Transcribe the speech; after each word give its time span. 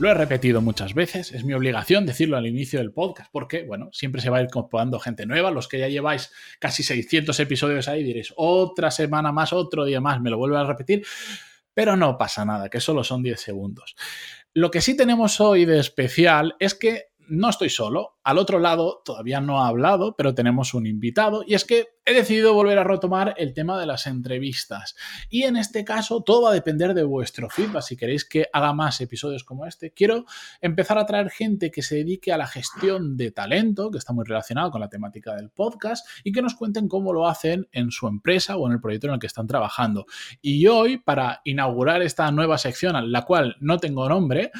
Lo 0.00 0.10
he 0.10 0.14
repetido 0.14 0.62
muchas 0.62 0.94
veces, 0.94 1.30
es 1.30 1.44
mi 1.44 1.52
obligación 1.52 2.06
decirlo 2.06 2.38
al 2.38 2.46
inicio 2.46 2.78
del 2.78 2.90
podcast, 2.90 3.30
porque, 3.30 3.64
bueno, 3.64 3.90
siempre 3.92 4.22
se 4.22 4.30
va 4.30 4.38
a 4.38 4.40
ir 4.40 4.46
incorporando 4.46 4.98
gente 4.98 5.26
nueva. 5.26 5.50
Los 5.50 5.68
que 5.68 5.78
ya 5.78 5.88
lleváis 5.88 6.32
casi 6.58 6.82
600 6.82 7.38
episodios 7.38 7.86
ahí 7.86 8.02
diréis, 8.02 8.32
otra 8.36 8.90
semana 8.90 9.30
más, 9.30 9.52
otro 9.52 9.84
día 9.84 10.00
más, 10.00 10.18
me 10.22 10.30
lo 10.30 10.38
vuelvo 10.38 10.56
a 10.56 10.64
repetir, 10.64 11.04
pero 11.74 11.98
no 11.98 12.16
pasa 12.16 12.46
nada, 12.46 12.70
que 12.70 12.80
solo 12.80 13.04
son 13.04 13.22
10 13.22 13.38
segundos. 13.38 13.94
Lo 14.54 14.70
que 14.70 14.80
sí 14.80 14.96
tenemos 14.96 15.38
hoy 15.38 15.66
de 15.66 15.78
especial 15.78 16.56
es 16.60 16.74
que 16.74 17.09
no 17.30 17.48
estoy 17.48 17.70
solo. 17.70 18.18
Al 18.22 18.38
otro 18.38 18.58
lado 18.58 19.02
todavía 19.04 19.40
no 19.40 19.62
ha 19.62 19.68
hablado, 19.68 20.14
pero 20.16 20.34
tenemos 20.34 20.74
un 20.74 20.86
invitado 20.86 21.42
y 21.46 21.54
es 21.54 21.64
que 21.64 21.86
he 22.04 22.12
decidido 22.12 22.54
volver 22.54 22.78
a 22.78 22.84
retomar 22.84 23.34
el 23.38 23.54
tema 23.54 23.78
de 23.78 23.86
las 23.86 24.06
entrevistas. 24.06 24.96
Y 25.28 25.44
en 25.44 25.56
este 25.56 25.84
caso 25.84 26.22
todo 26.22 26.42
va 26.42 26.50
a 26.50 26.54
depender 26.54 26.92
de 26.92 27.04
vuestro 27.04 27.48
feedback. 27.48 27.82
Si 27.82 27.96
queréis 27.96 28.24
que 28.24 28.46
haga 28.52 28.72
más 28.72 29.00
episodios 29.00 29.44
como 29.44 29.64
este, 29.66 29.92
quiero 29.92 30.24
empezar 30.60 30.98
a 30.98 31.06
traer 31.06 31.30
gente 31.30 31.70
que 31.70 31.82
se 31.82 31.96
dedique 31.96 32.32
a 32.32 32.38
la 32.38 32.46
gestión 32.46 33.16
de 33.16 33.30
talento, 33.30 33.90
que 33.90 33.98
está 33.98 34.12
muy 34.12 34.24
relacionado 34.24 34.70
con 34.70 34.80
la 34.80 34.88
temática 34.88 35.34
del 35.36 35.50
podcast, 35.50 36.06
y 36.24 36.32
que 36.32 36.42
nos 36.42 36.54
cuenten 36.54 36.88
cómo 36.88 37.12
lo 37.12 37.28
hacen 37.28 37.68
en 37.72 37.90
su 37.90 38.08
empresa 38.08 38.56
o 38.56 38.66
en 38.66 38.72
el 38.72 38.80
proyecto 38.80 39.06
en 39.06 39.14
el 39.14 39.20
que 39.20 39.26
están 39.28 39.46
trabajando. 39.46 40.06
Y 40.42 40.66
hoy, 40.66 40.98
para 40.98 41.40
inaugurar 41.44 42.02
esta 42.02 42.30
nueva 42.32 42.58
sección, 42.58 42.96
a 42.96 43.02
la 43.02 43.24
cual 43.24 43.56
no 43.60 43.78
tengo 43.78 44.08
nombre, 44.08 44.50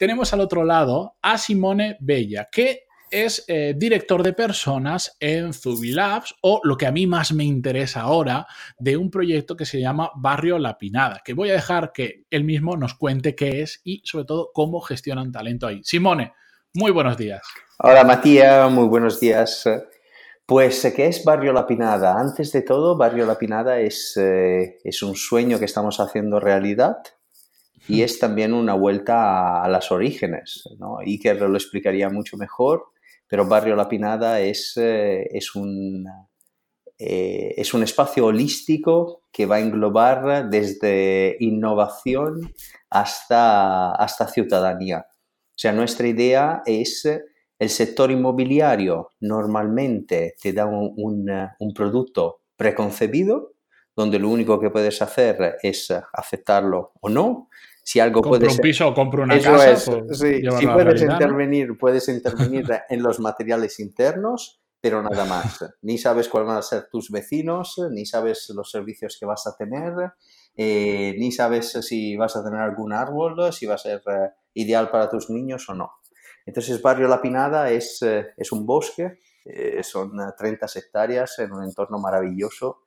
tenemos 0.00 0.32
al 0.32 0.40
otro 0.40 0.64
lado 0.64 1.18
a 1.20 1.36
Simone 1.36 1.98
Bella, 2.00 2.48
que 2.50 2.84
es 3.10 3.44
eh, 3.48 3.74
director 3.76 4.22
de 4.22 4.32
personas 4.32 5.14
en 5.20 5.52
Zubilabs 5.52 6.36
o 6.40 6.62
lo 6.64 6.78
que 6.78 6.86
a 6.86 6.90
mí 6.90 7.06
más 7.06 7.34
me 7.34 7.44
interesa 7.44 8.00
ahora 8.00 8.46
de 8.78 8.96
un 8.96 9.10
proyecto 9.10 9.56
que 9.56 9.66
se 9.66 9.78
llama 9.78 10.10
Barrio 10.16 10.58
La 10.58 10.78
Pinada, 10.78 11.20
que 11.22 11.34
voy 11.34 11.50
a 11.50 11.54
dejar 11.54 11.92
que 11.92 12.24
él 12.30 12.44
mismo 12.44 12.78
nos 12.78 12.94
cuente 12.94 13.34
qué 13.34 13.60
es 13.60 13.82
y 13.84 14.00
sobre 14.06 14.24
todo 14.24 14.50
cómo 14.54 14.80
gestionan 14.80 15.32
talento 15.32 15.66
ahí. 15.66 15.82
Simone, 15.84 16.32
muy 16.72 16.92
buenos 16.92 17.18
días. 17.18 17.42
Hola 17.80 18.02
Matías, 18.02 18.70
muy 18.72 18.88
buenos 18.88 19.20
días. 19.20 19.68
Pues, 20.46 20.90
¿qué 20.96 21.08
es 21.08 21.22
Barrio 21.26 21.52
La 21.52 21.66
Pinada? 21.66 22.18
Antes 22.18 22.52
de 22.52 22.62
todo, 22.62 22.96
Barrio 22.96 23.26
La 23.26 23.36
Pinada 23.36 23.78
es, 23.80 24.16
eh, 24.16 24.78
es 24.82 25.02
un 25.02 25.14
sueño 25.14 25.58
que 25.58 25.66
estamos 25.66 26.00
haciendo 26.00 26.40
realidad 26.40 27.02
y 27.90 28.02
es 28.02 28.18
también 28.18 28.54
una 28.54 28.74
vuelta 28.74 29.62
a, 29.62 29.68
las 29.68 29.90
orígenes. 29.90 30.62
¿no? 30.78 30.98
Iker 30.98 31.40
lo 31.40 31.56
explicaría 31.56 32.08
mucho 32.08 32.36
mejor, 32.36 32.84
pero 33.26 33.46
Barrio 33.46 33.74
La 33.74 33.88
Pinada 33.88 34.40
es, 34.40 34.76
eh, 34.76 35.28
es, 35.32 35.54
un, 35.54 36.06
eh, 36.98 37.54
es 37.56 37.74
un 37.74 37.82
espacio 37.82 38.26
holístico 38.26 39.22
que 39.32 39.46
va 39.46 39.56
a 39.56 39.60
englobar 39.60 40.48
desde 40.48 41.36
innovación 41.40 42.52
hasta, 42.88 43.92
hasta 43.92 44.28
ciudadanía. 44.28 45.06
O 45.08 45.58
sea, 45.60 45.72
nuestra 45.72 46.06
idea 46.06 46.62
es 46.64 47.06
el 47.58 47.68
sector 47.68 48.10
inmobiliario 48.10 49.10
normalmente 49.20 50.34
te 50.40 50.52
da 50.52 50.64
un, 50.66 50.94
un 50.96 51.74
producto 51.74 52.40
preconcebido, 52.56 53.52
donde 53.94 54.18
lo 54.18 54.30
único 54.30 54.58
que 54.58 54.70
puedes 54.70 55.02
hacer 55.02 55.56
es 55.62 55.92
aceptarlo 56.12 56.92
o 57.00 57.08
no, 57.08 57.48
si 57.82 58.00
algo 58.00 58.20
compro 58.20 58.38
puedes... 58.38 58.54
un 58.54 58.60
piso 58.60 58.88
o 58.88 58.94
compro 58.94 59.22
una 59.22 59.40
casa. 59.40 59.76
Si 59.76 60.66
puedes 60.66 61.02
intervenir, 61.02 61.78
puedes 61.78 62.08
intervenir 62.08 62.66
en 62.88 63.02
los 63.02 63.20
materiales 63.20 63.80
internos, 63.80 64.60
pero 64.80 65.02
nada 65.02 65.24
más. 65.24 65.64
Ni 65.82 65.98
sabes 65.98 66.28
cuáles 66.28 66.48
van 66.48 66.58
a 66.58 66.62
ser 66.62 66.88
tus 66.90 67.10
vecinos, 67.10 67.80
ni 67.90 68.06
sabes 68.06 68.50
los 68.54 68.70
servicios 68.70 69.16
que 69.18 69.26
vas 69.26 69.46
a 69.46 69.56
tener, 69.56 69.92
eh, 70.56 71.14
ni 71.18 71.32
sabes 71.32 71.72
si 71.82 72.16
vas 72.16 72.36
a 72.36 72.44
tener 72.44 72.60
algún 72.60 72.92
árbol, 72.92 73.52
si 73.52 73.66
va 73.66 73.74
a 73.74 73.78
ser 73.78 74.02
eh, 74.06 74.30
ideal 74.54 74.90
para 74.90 75.08
tus 75.08 75.30
niños 75.30 75.68
o 75.68 75.74
no. 75.74 75.92
Entonces, 76.46 76.80
Barrio 76.80 77.08
La 77.08 77.20
Pinada 77.20 77.70
es, 77.70 78.00
eh, 78.02 78.28
es 78.36 78.52
un 78.52 78.66
bosque, 78.66 79.18
son 79.82 80.12
30 80.36 80.66
hectáreas 80.76 81.38
en 81.38 81.52
un 81.52 81.64
entorno 81.64 81.98
maravilloso, 81.98 82.82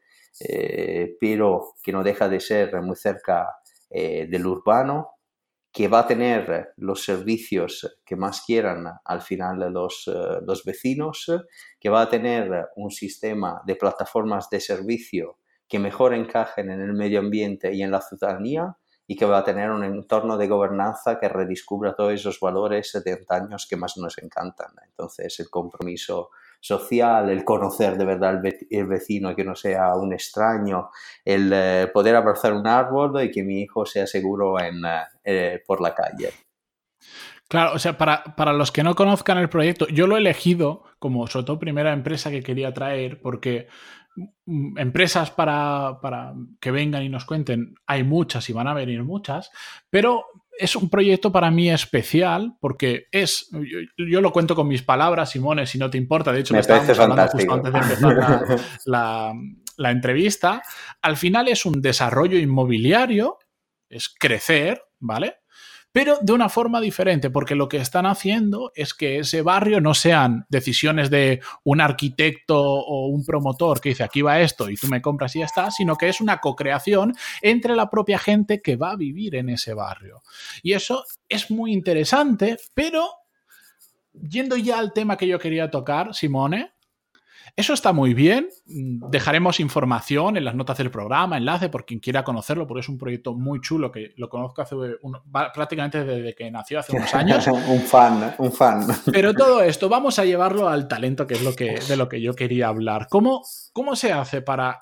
pero 1.19 1.73
que 1.83 1.91
no 1.91 2.03
deja 2.03 2.29
de 2.29 2.39
ser 2.39 2.81
muy 2.81 2.95
cerca 2.95 3.47
eh, 3.95 4.25
del 4.27 4.47
urbano, 4.47 5.11
que 5.71 5.87
va 5.87 5.99
a 5.99 6.07
tener 6.07 6.73
los 6.77 7.03
servicios 7.03 7.99
que 8.03 8.15
más 8.15 8.41
quieran 8.41 8.85
al 9.05 9.21
final 9.21 9.71
los, 9.71 10.07
eh, 10.07 10.39
los 10.45 10.63
vecinos, 10.63 11.31
que 11.79 11.89
va 11.89 12.01
a 12.01 12.09
tener 12.09 12.69
un 12.75 12.89
sistema 12.89 13.61
de 13.65 13.75
plataformas 13.75 14.49
de 14.49 14.59
servicio 14.59 15.37
que 15.67 15.77
mejor 15.77 16.15
encajen 16.15 16.71
en 16.71 16.81
el 16.81 16.93
medio 16.93 17.19
ambiente 17.19 17.71
y 17.73 17.83
en 17.83 17.91
la 17.91 18.01
ciudadanía 18.01 18.77
y 19.05 19.15
que 19.15 19.25
va 19.25 19.39
a 19.39 19.43
tener 19.43 19.69
un 19.69 19.83
entorno 19.83 20.37
de 20.37 20.47
gobernanza 20.47 21.19
que 21.19 21.29
redescubra 21.29 21.95
todos 21.95 22.13
esos 22.13 22.39
valores 22.39 22.99
de 23.05 23.13
antaños 23.13 23.67
que 23.69 23.75
más 23.75 23.97
nos 23.97 24.17
encantan. 24.17 24.71
Entonces, 24.87 25.39
el 25.39 25.49
compromiso 25.49 26.29
social, 26.63 27.29
el 27.29 27.43
conocer 27.43 27.97
de 27.97 28.05
verdad 28.05 28.41
el 28.69 28.87
vecino, 28.87 29.35
que 29.35 29.43
no 29.43 29.53
sea 29.53 29.95
un 29.95 30.13
extraño, 30.13 30.91
el 31.25 31.51
eh, 31.53 31.91
poder 31.93 32.15
abrazar 32.15 32.53
un 32.53 32.65
árbol 32.65 33.21
y 33.21 33.31
que 33.31 33.43
mi 33.43 33.63
hijo 33.63 33.85
sea 33.85 34.07
seguro 34.07 34.57
en, 34.61 34.81
eh, 35.25 35.61
por 35.67 35.81
la 35.81 35.93
calle. 35.93 36.29
Claro, 37.49 37.73
o 37.73 37.79
sea, 37.79 37.97
para, 37.97 38.23
para, 38.37 38.53
los 38.53 38.71
que 38.71 38.81
no 38.81 38.95
conozcan 38.95 39.37
el 39.39 39.49
proyecto, 39.49 39.87
yo 39.89 40.07
lo 40.07 40.15
he 40.15 40.19
elegido 40.19 40.85
como 40.99 41.27
sobre 41.27 41.57
primera 41.57 41.91
empresa 41.91 42.31
que 42.31 42.41
quería 42.41 42.73
traer 42.73 43.21
porque 43.21 43.67
mm, 44.45 44.77
empresas 44.79 45.31
para, 45.31 45.99
para, 46.01 46.33
que 46.61 46.71
vengan 46.71 47.03
y 47.03 47.09
nos 47.09 47.25
cuenten, 47.25 47.75
hay 47.85 48.05
muchas 48.05 48.49
y 48.49 48.53
van 48.53 48.69
a 48.69 48.73
venir 48.73 49.03
muchas, 49.03 49.51
pero 49.89 50.23
es 50.57 50.75
un 50.75 50.89
proyecto 50.89 51.31
para 51.31 51.51
mí 51.51 51.69
especial 51.69 52.55
porque 52.59 53.07
es, 53.11 53.49
yo, 53.97 54.21
lo 54.21 54.31
cuento 54.31 54.55
con 54.55 54.67
mis 54.67 54.83
palabras, 54.83 55.31
Simone, 55.31 55.65
si 55.65 55.77
no 55.77 55.89
te 55.89 55.97
importa, 55.97 56.31
de 56.31 56.41
hecho 56.41 56.53
me, 56.53 56.59
estábamos 56.59 56.99
hablando 56.99 57.27
justo 57.27 57.53
antes 57.53 57.73
de 57.73 57.79
empezar 57.79 58.59
la, 58.85 59.33
la 59.77 59.91
entrevista, 59.91 60.61
al 61.01 61.17
final 61.17 61.47
es 61.47 61.65
un 61.65 61.81
desarrollo 61.81 62.37
inmobiliario, 62.37 63.37
es 63.89 64.09
crecer, 64.09 64.81
¿vale? 64.99 65.37
Pero 65.93 66.17
de 66.21 66.33
una 66.33 66.49
forma 66.49 66.81
diferente, 66.81 67.29
porque 67.29 67.55
lo 67.55 67.69
que 67.69 67.77
están 67.77 68.07
haciendo 68.07 68.71
es 68.75 68.95
que 68.95 69.19
ese 69.19 69.43
barrio 69.43 69.79
no 69.79 69.93
sean 69.93 70.45
decisiones 70.49 71.11
de 71.11 71.39
un 71.63 71.79
arquitecto 71.81 72.59
o 72.59 73.07
un 73.07 73.23
promotor 73.23 73.79
que 73.79 73.89
dice 73.89 74.03
aquí 74.03 74.23
va 74.23 74.41
esto 74.41 74.69
y 74.69 74.75
tú 74.75 74.87
me 74.87 75.03
compras 75.03 75.35
y 75.35 75.39
ya 75.39 75.45
está, 75.45 75.69
sino 75.69 75.95
que 75.95 76.09
es 76.09 76.19
una 76.19 76.39
co-creación 76.39 77.15
entre 77.41 77.75
la 77.75 77.91
propia 77.91 78.17
gente 78.17 78.61
que 78.61 78.75
va 78.75 78.91
a 78.91 78.95
vivir 78.95 79.35
en 79.35 79.49
ese 79.49 79.75
barrio. 79.75 80.23
Y 80.63 80.73
eso 80.73 81.05
es 81.29 81.51
muy 81.51 81.71
interesante, 81.71 82.57
pero 82.73 83.07
yendo 84.13 84.57
ya 84.57 84.79
al 84.79 84.93
tema 84.93 85.15
que 85.15 85.27
yo 85.27 85.37
quería 85.37 85.69
tocar, 85.69 86.15
Simone, 86.15 86.72
eso 87.55 87.73
está 87.73 87.93
muy 87.93 88.13
bien. 88.13 88.49
Dejaremos 88.65 89.59
información 89.59 90.37
en 90.37 90.45
las 90.45 90.55
notas 90.55 90.77
del 90.77 90.89
programa, 90.89 91.37
enlace 91.37 91.69
por 91.69 91.85
quien 91.85 91.99
quiera 91.99 92.23
conocerlo, 92.23 92.65
porque 92.67 92.81
es 92.81 92.89
un 92.89 92.97
proyecto 92.97 93.33
muy 93.33 93.61
chulo 93.61 93.91
que 93.91 94.13
lo 94.17 94.29
conozco 94.29 94.61
hace 94.61 94.75
prácticamente 95.53 96.03
desde 96.03 96.33
que 96.33 96.49
nació 96.49 96.79
hace 96.79 96.95
unos 96.95 97.13
años. 97.13 97.45
un 97.47 97.81
fan, 97.81 98.35
un 98.37 98.51
fan. 98.51 98.87
Pero 99.11 99.33
todo 99.33 99.61
esto, 99.61 99.89
vamos 99.89 100.19
a 100.19 100.25
llevarlo 100.25 100.67
al 100.67 100.87
talento, 100.87 101.27
que 101.27 101.35
es 101.35 101.43
lo 101.43 101.53
que, 101.53 101.79
de 101.79 101.97
lo 101.97 102.09
que 102.09 102.21
yo 102.21 102.33
quería 102.33 102.67
hablar. 102.67 103.07
¿Cómo, 103.09 103.43
cómo 103.71 103.95
se 103.95 104.11
hace 104.11 104.41
para 104.41 104.79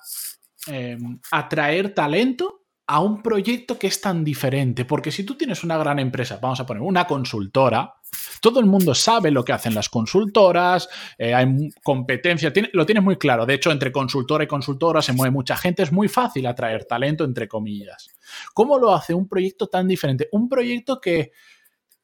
eh, 0.68 0.96
atraer 1.30 1.92
talento 1.92 2.61
a 2.86 3.00
un 3.00 3.22
proyecto 3.22 3.78
que 3.78 3.86
es 3.86 4.00
tan 4.00 4.24
diferente. 4.24 4.84
Porque 4.84 5.10
si 5.10 5.24
tú 5.24 5.36
tienes 5.36 5.64
una 5.64 5.78
gran 5.78 5.98
empresa, 5.98 6.38
vamos 6.40 6.60
a 6.60 6.66
poner 6.66 6.82
una 6.82 7.06
consultora, 7.06 7.94
todo 8.40 8.60
el 8.60 8.66
mundo 8.66 8.94
sabe 8.94 9.30
lo 9.30 9.44
que 9.44 9.52
hacen 9.52 9.74
las 9.74 9.88
consultoras, 9.88 10.88
eh, 11.16 11.34
hay 11.34 11.70
competencia, 11.82 12.52
lo 12.72 12.84
tienes 12.84 13.04
muy 13.04 13.16
claro. 13.16 13.46
De 13.46 13.54
hecho, 13.54 13.70
entre 13.70 13.92
consultora 13.92 14.44
y 14.44 14.48
consultora 14.48 15.00
se 15.00 15.12
mueve 15.12 15.30
mucha 15.30 15.56
gente, 15.56 15.82
es 15.82 15.92
muy 15.92 16.08
fácil 16.08 16.46
atraer 16.46 16.84
talento, 16.84 17.24
entre 17.24 17.48
comillas. 17.48 18.10
¿Cómo 18.52 18.78
lo 18.78 18.92
hace 18.92 19.14
un 19.14 19.28
proyecto 19.28 19.68
tan 19.68 19.86
diferente? 19.86 20.28
Un 20.32 20.48
proyecto 20.48 21.00
que 21.00 21.32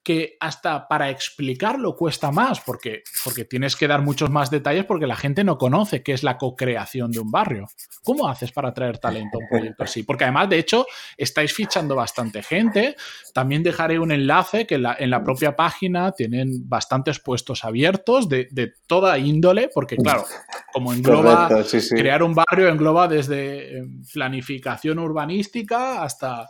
que 0.03 0.37
hasta 0.41 0.89
para 0.89 1.11
explicarlo 1.11 1.95
cuesta 1.95 2.31
más, 2.31 2.61
porque, 2.61 3.03
porque 3.25 3.45
tienes 3.45 3.77
que 3.77 3.87
dar 3.87 4.01
muchos 4.01 4.31
más 4.31 4.51
detalles 4.51 4.85
porque 4.87 5.07
la 5.07 5.17
gente 5.17 5.45
no 5.45 5.59
conoce 5.59 6.03
qué 6.03 6.13
es 6.13 6.23
la 6.23 6.39
co-creación 6.39 7.11
de 7.11 7.21
un 7.21 7.31
barrio. 7.31 7.67
¿Cómo 8.05 8.27
haces 8.29 8.53
para 8.53 8.71
atraer 8.71 8.99
talento 8.99 9.37
a 9.37 9.41
un 9.41 9.49
proyecto 9.49 9.85
así? 9.85 10.05
Porque 10.05 10.25
además, 10.25 10.49
de 10.49 10.59
hecho, 10.59 10.87
estáis 11.17 11.53
fichando 11.53 11.95
bastante 11.95 12.43
gente. 12.43 12.97
También 13.35 13.63
dejaré 13.63 13.99
un 13.99 14.13
enlace 14.13 14.67
que 14.67 14.77
en 14.77 15.11
la, 15.11 15.23
propia 15.23 15.55
página 15.55 16.13
tienen 16.13 16.69
bastantes 16.69 17.19
puestos 17.19 17.65
abiertos 17.65 18.29
de, 18.29 18.49
toda 18.87 19.19
índole, 19.19 19.69
porque 19.75 19.97
claro, 19.97 20.25
como 20.73 20.93
engloba 20.93 21.49
crear 21.91 22.23
un 22.23 22.35
barrio, 22.35 22.69
engloba 22.69 23.09
desde 23.09 23.79
eh, 23.79 23.85
planificación 24.13 24.99
urbanística 24.99 26.03
hasta 26.03 26.49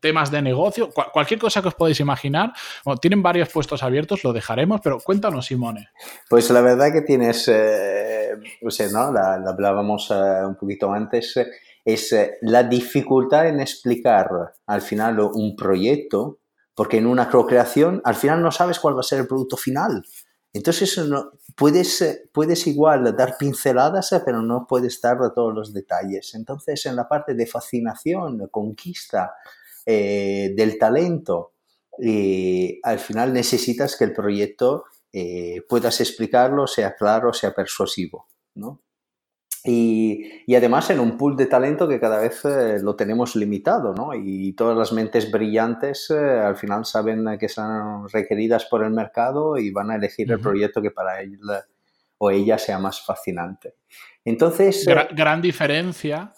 temas 0.00 0.30
de 0.30 0.42
negocio, 0.42 0.90
cualquier 0.90 1.40
cosa 1.40 1.62
que 1.62 1.68
os 1.68 1.74
podéis 1.74 2.00
imaginar. 2.00 2.52
tienen 3.00 3.22
varios 3.22 3.48
puestos 3.48 3.82
abiertos, 3.82 4.24
lo 4.24 4.32
dejaremos, 4.32 4.80
pero 4.82 4.98
cuéntanos, 5.00 5.46
Simone. 5.46 5.88
Pues 6.28 6.50
la 6.50 6.60
verdad 6.60 6.92
que 6.92 7.02
tienes, 7.02 7.48
eh, 7.48 8.32
¿no? 8.92 9.12
La, 9.12 9.34
hablábamos 9.34 10.10
eh, 10.10 10.44
un 10.46 10.56
poquito 10.56 10.92
antes, 10.92 11.34
es 11.84 12.12
eh, 12.12 12.38
la 12.42 12.62
dificultad 12.62 13.48
en 13.48 13.60
explicar 13.60 14.28
al 14.66 14.82
final 14.82 15.20
un 15.20 15.56
proyecto, 15.56 16.38
porque 16.74 16.98
en 16.98 17.06
una 17.06 17.28
procreación 17.28 18.00
al 18.04 18.14
final 18.14 18.42
no 18.42 18.50
sabes 18.50 18.78
cuál 18.78 18.96
va 18.96 19.00
a 19.00 19.04
ser 19.04 19.20
el 19.20 19.26
producto 19.26 19.56
final. 19.56 20.02
Entonces 20.52 20.98
no, 20.98 21.32
puedes, 21.56 22.22
puedes 22.32 22.66
igual 22.66 23.16
dar 23.16 23.36
pinceladas, 23.38 24.10
pero 24.24 24.42
no 24.42 24.66
puedes 24.68 25.00
dar 25.00 25.18
todos 25.34 25.54
los 25.54 25.72
detalles. 25.72 26.34
Entonces 26.34 26.84
en 26.86 26.96
la 26.96 27.08
parte 27.08 27.34
de 27.34 27.46
fascinación, 27.46 28.48
conquista 28.50 29.34
eh, 29.86 30.52
del 30.54 30.78
talento, 30.78 31.54
eh, 32.02 32.78
al 32.82 32.98
final 32.98 33.32
necesitas 33.32 33.96
que 33.96 34.04
el 34.04 34.12
proyecto 34.12 34.84
eh, 35.12 35.62
puedas 35.68 36.00
explicarlo, 36.00 36.66
sea 36.66 36.94
claro, 36.94 37.32
sea 37.32 37.54
persuasivo. 37.54 38.28
¿no? 38.54 38.80
Y, 39.64 40.54
además 40.54 40.90
en 40.90 40.98
un 40.98 41.16
pool 41.16 41.36
de 41.36 41.46
talento 41.46 41.86
que 41.86 42.00
cada 42.00 42.20
vez 42.20 42.44
eh, 42.44 42.78
lo 42.82 42.96
tenemos 42.96 43.36
limitado, 43.36 43.94
¿no? 43.94 44.12
Y 44.14 44.54
todas 44.54 44.76
las 44.76 44.92
mentes 44.92 45.30
brillantes 45.30 46.10
eh, 46.10 46.40
al 46.40 46.56
final 46.56 46.84
saben 46.84 47.38
que 47.38 47.48
son 47.48 48.08
requeridas 48.08 48.64
por 48.64 48.84
el 48.84 48.90
mercado 48.90 49.56
y 49.58 49.70
van 49.70 49.90
a 49.90 49.96
elegir 49.96 50.32
el 50.32 50.40
proyecto 50.40 50.82
que 50.82 50.90
para 50.90 51.20
él 51.20 51.38
o 52.18 52.30
ella 52.30 52.58
sea 52.58 52.78
más 52.78 53.04
fascinante. 53.04 53.74
Entonces... 54.24 54.86
Eh, 54.86 55.08
gran, 55.12 55.40
diferencia 55.40 56.32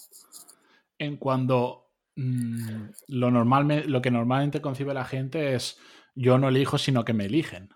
en 0.98 1.16
cuando 1.16 1.90
mm, 2.16 2.84
lo, 3.08 3.30
normal, 3.30 3.84
lo 3.86 4.02
que 4.02 4.10
normalmente 4.10 4.60
concibe 4.60 4.92
la 4.92 5.04
gente 5.04 5.54
es 5.54 5.78
yo 6.14 6.38
no 6.38 6.48
elijo, 6.48 6.78
sino 6.78 7.04
que 7.04 7.12
me 7.12 7.26
eligen. 7.26 7.70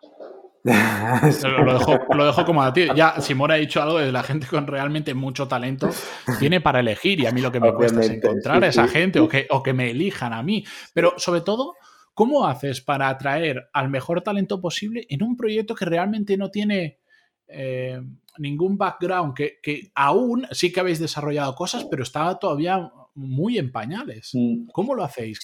lo, 0.65 2.27
dejo, 2.27 2.45
como 2.45 2.63
a 2.63 2.73
ti. 2.73 2.89
Ya, 2.95 3.21
Simón 3.21 3.51
ha 3.51 3.55
dicho 3.55 3.83
algo 3.83 3.99
de 3.99 4.13
la 4.13 4.23
gente 4.23 4.47
con 4.47 4.67
realmente 4.67 5.15
mucho 5.15 5.49
talento 5.49 5.89
tiene 6.39 6.61
para 6.61 6.81
elegir 6.81 7.21
y 7.21 7.27
a 7.27 7.33
mí 7.33 7.41
lo 7.41 7.53
que 7.53 7.61
me 7.61 7.73
cuesta 7.73 8.01
es 8.01 8.11
encontrar 8.11 8.63
a 8.63 8.69
esa 8.69 8.89
gente 8.89 9.21
o 9.21 9.29
que, 9.29 9.47
o 9.51 9.63
que 9.63 9.73
me 9.73 9.91
elijan 9.91 10.33
a 10.33 10.43
mí. 10.43 10.65
Pero 10.93 11.15
sobre 11.17 11.41
todo, 11.43 11.75
¿cómo 12.15 12.47
haces 12.47 12.81
para 12.81 13.09
atraer 13.09 13.69
al 13.73 13.89
mejor 13.89 14.23
talento 14.23 14.61
posible 14.61 15.07
en 15.09 15.23
un 15.23 15.37
proyecto 15.37 15.75
que 15.75 15.85
realmente 15.85 16.37
no 16.37 16.51
tiene 16.51 16.99
eh, 17.47 18.01
ningún 18.39 18.77
background, 18.77 19.35
que, 19.35 19.59
que, 19.63 19.91
aún 19.95 20.47
sí 20.51 20.73
que 20.73 20.81
habéis 20.81 20.99
desarrollado 20.99 21.55
cosas, 21.55 21.87
pero 21.91 22.03
está 22.03 22.39
todavía 22.39 22.91
muy 23.15 23.59
en 23.59 23.73
pañales? 23.73 24.31
Mm. 24.35 24.67
¿Cómo 24.73 24.95
lo 24.95 25.05
hacéis? 25.05 25.41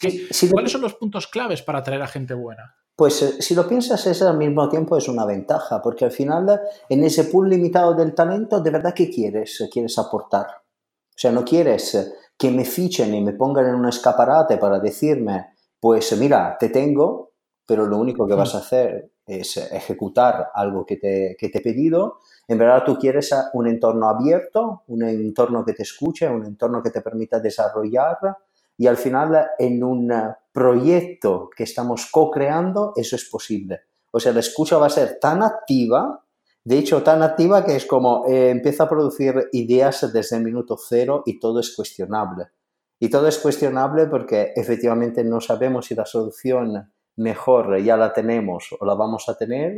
¿Cuáles 0.51 0.73
son 0.73 0.81
los 0.81 0.95
puntos 0.95 1.27
claves 1.27 1.63
para 1.63 1.79
atraer 1.79 2.03
a 2.03 2.09
gente 2.09 2.35
buena? 2.35 2.77
Pues 2.97 3.23
eh, 3.23 3.43
si 3.43 3.55
lo 3.55 3.67
piensas, 3.67 4.07
es 4.07 4.23
al 4.23 4.37
mismo 4.37 4.69
tiempo 4.69 4.97
es 4.97 5.09
una 5.09 5.25
ventaja, 5.25 5.83
porque 5.83 6.05
al 6.05 6.13
final 6.13 6.61
en 6.89 7.05
ese 7.05 7.25
pool 7.25 7.51
limitado 7.51 7.95
del 7.95 8.15
talento, 8.15 8.61
¿de 8.61 8.71
verdad 8.71 8.95
qué 8.95 9.11
quieres? 9.11 9.69
¿Quieres 9.73 9.99
aportar? 9.99 10.47
O 10.47 11.17
sea, 11.17 11.33
no 11.33 11.45
quieres 11.45 12.15
que 12.37 12.51
me 12.51 12.65
fichen 12.65 13.15
y 13.15 13.21
me 13.21 13.33
pongan 13.33 13.67
en 13.67 13.75
un 13.75 13.89
escaparate 13.89 14.59
para 14.59 14.79
decirme, 14.79 15.55
pues 15.81 16.17
mira, 16.19 16.57
te 16.59 16.69
tengo, 16.69 17.33
pero 17.67 17.87
lo 17.87 17.99
único 17.99 18.27
que 18.27 18.35
vas 18.35 18.55
a 18.55 18.59
hacer 18.59 19.13
es 19.27 19.57
ejecutar 19.57 20.51
algo 20.55 20.85
que 20.85 20.97
te, 20.97 21.37
que 21.39 21.49
te 21.49 21.59
he 21.59 21.63
pedido. 21.63 22.19
En 22.47 22.59
verdad 22.59 22.85
tú 22.85 22.99
quieres 22.99 23.31
un 23.55 23.69
entorno 23.69 24.09
abierto, 24.09 24.83
un 24.89 25.03
entorno 25.03 25.65
que 25.65 25.73
te 25.73 25.83
escuche, 25.83 26.29
un 26.29 26.45
entorno 26.45 26.83
que 26.83 26.91
te 26.91 27.01
permita 27.01 27.41
desarrollar 27.41 28.19
y 28.77 28.87
al 28.87 28.97
final 28.97 29.47
en 29.59 29.83
un 29.83 30.13
proyecto 30.53 31.51
que 31.55 31.65
estamos 31.65 32.09
co-creando, 32.11 32.93
eso 32.97 33.17
es 33.17 33.29
posible. 33.29 33.81
O 34.13 34.21
sea, 34.21 34.33
la 34.33 34.41
escucha 34.41 34.79
va 34.79 34.87
a 34.87 34.91
ser 34.91 35.19
tan 35.21 35.43
activa, 35.43 36.25
de 36.65 36.79
hecho 36.79 37.03
tan 37.03 37.23
activa 37.23 37.65
que 37.65 37.77
es 37.77 37.87
como 37.87 38.25
eh, 38.29 38.51
empieza 38.51 38.85
a 38.85 38.89
producir 38.89 39.49
ideas 39.53 40.13
desde 40.13 40.37
el 40.37 40.45
minuto 40.45 40.77
cero 40.77 41.23
y 41.27 41.39
todo 41.39 41.61
es 41.61 41.75
cuestionable. 41.75 42.47
Y 43.01 43.11
todo 43.11 43.27
es 43.27 43.39
cuestionable 43.39 44.07
porque 44.07 44.53
efectivamente 44.55 45.25
no 45.25 45.41
sabemos 45.41 45.87
si 45.87 45.95
la 45.95 46.07
solución 46.07 46.93
mejor 47.17 47.79
ya 47.83 47.97
la 47.97 48.13
tenemos 48.13 48.75
o 48.79 48.85
la 48.87 48.95
vamos 48.95 49.29
a 49.29 49.37
tener 49.37 49.77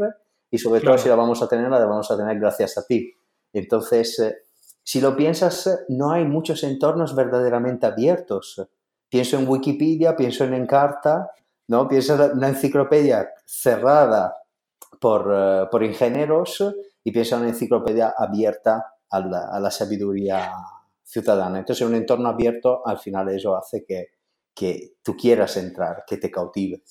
y 0.50 0.58
sobre 0.58 0.80
todo 0.80 0.96
si 0.96 1.08
la 1.08 1.16
vamos 1.16 1.42
a 1.42 1.48
tener, 1.48 1.70
la 1.70 1.84
vamos 1.84 2.10
a 2.10 2.16
tener 2.16 2.38
gracias 2.38 2.78
a 2.78 2.86
ti. 2.86 3.12
Entonces, 3.52 4.18
eh, 4.20 4.36
si 4.82 5.00
lo 5.00 5.16
piensas, 5.16 5.84
no 5.88 6.12
hay 6.12 6.24
muchos 6.24 6.62
entornos 6.62 7.16
verdaderamente 7.16 7.86
abiertos 7.86 8.68
pienso 9.08 9.38
en 9.38 9.48
Wikipedia, 9.48 10.16
pienso 10.16 10.44
en 10.44 10.54
Encarta, 10.54 11.30
¿no? 11.68 11.88
pienso 11.88 12.14
en 12.22 12.38
una 12.38 12.48
enciclopedia 12.48 13.28
cerrada 13.44 14.34
por, 15.00 15.32
eh, 15.34 15.66
por, 15.70 15.82
ingenieros 15.84 16.64
y 17.04 17.12
pienso 17.12 17.36
en 17.36 17.42
una 17.42 17.50
enciclopedia 17.50 18.14
abierta 18.16 18.94
a 19.10 19.20
la, 19.20 19.70
sabiduría 19.70 20.52
ciudadana. 21.02 21.58
Entonces, 21.58 21.86
un 21.86 21.94
entorno 21.94 22.28
abierto 22.28 22.86
al 22.86 22.98
final 22.98 23.28
eso 23.28 23.56
hace 23.56 23.84
que, 23.86 24.08
que 24.54 24.96
tú 25.02 25.16
quieras 25.16 25.56
entrar, 25.56 26.04
que 26.06 26.16
te 26.16 26.30
cautive. 26.30 26.82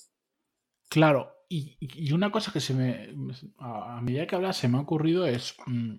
Claro, 0.90 1.36
y, 1.50 2.12
una 2.14 2.32
cosa 2.32 2.52
que 2.52 2.60
se 2.60 2.74
me, 2.74 3.10
a, 3.60 4.00
medida 4.02 4.28
que 4.28 4.36
hablas 4.36 4.58
se 4.58 4.68
me 4.68 4.78
ha 4.78 4.82
ocurrido 4.82 5.26
es, 5.26 5.56
mm, 5.66 5.96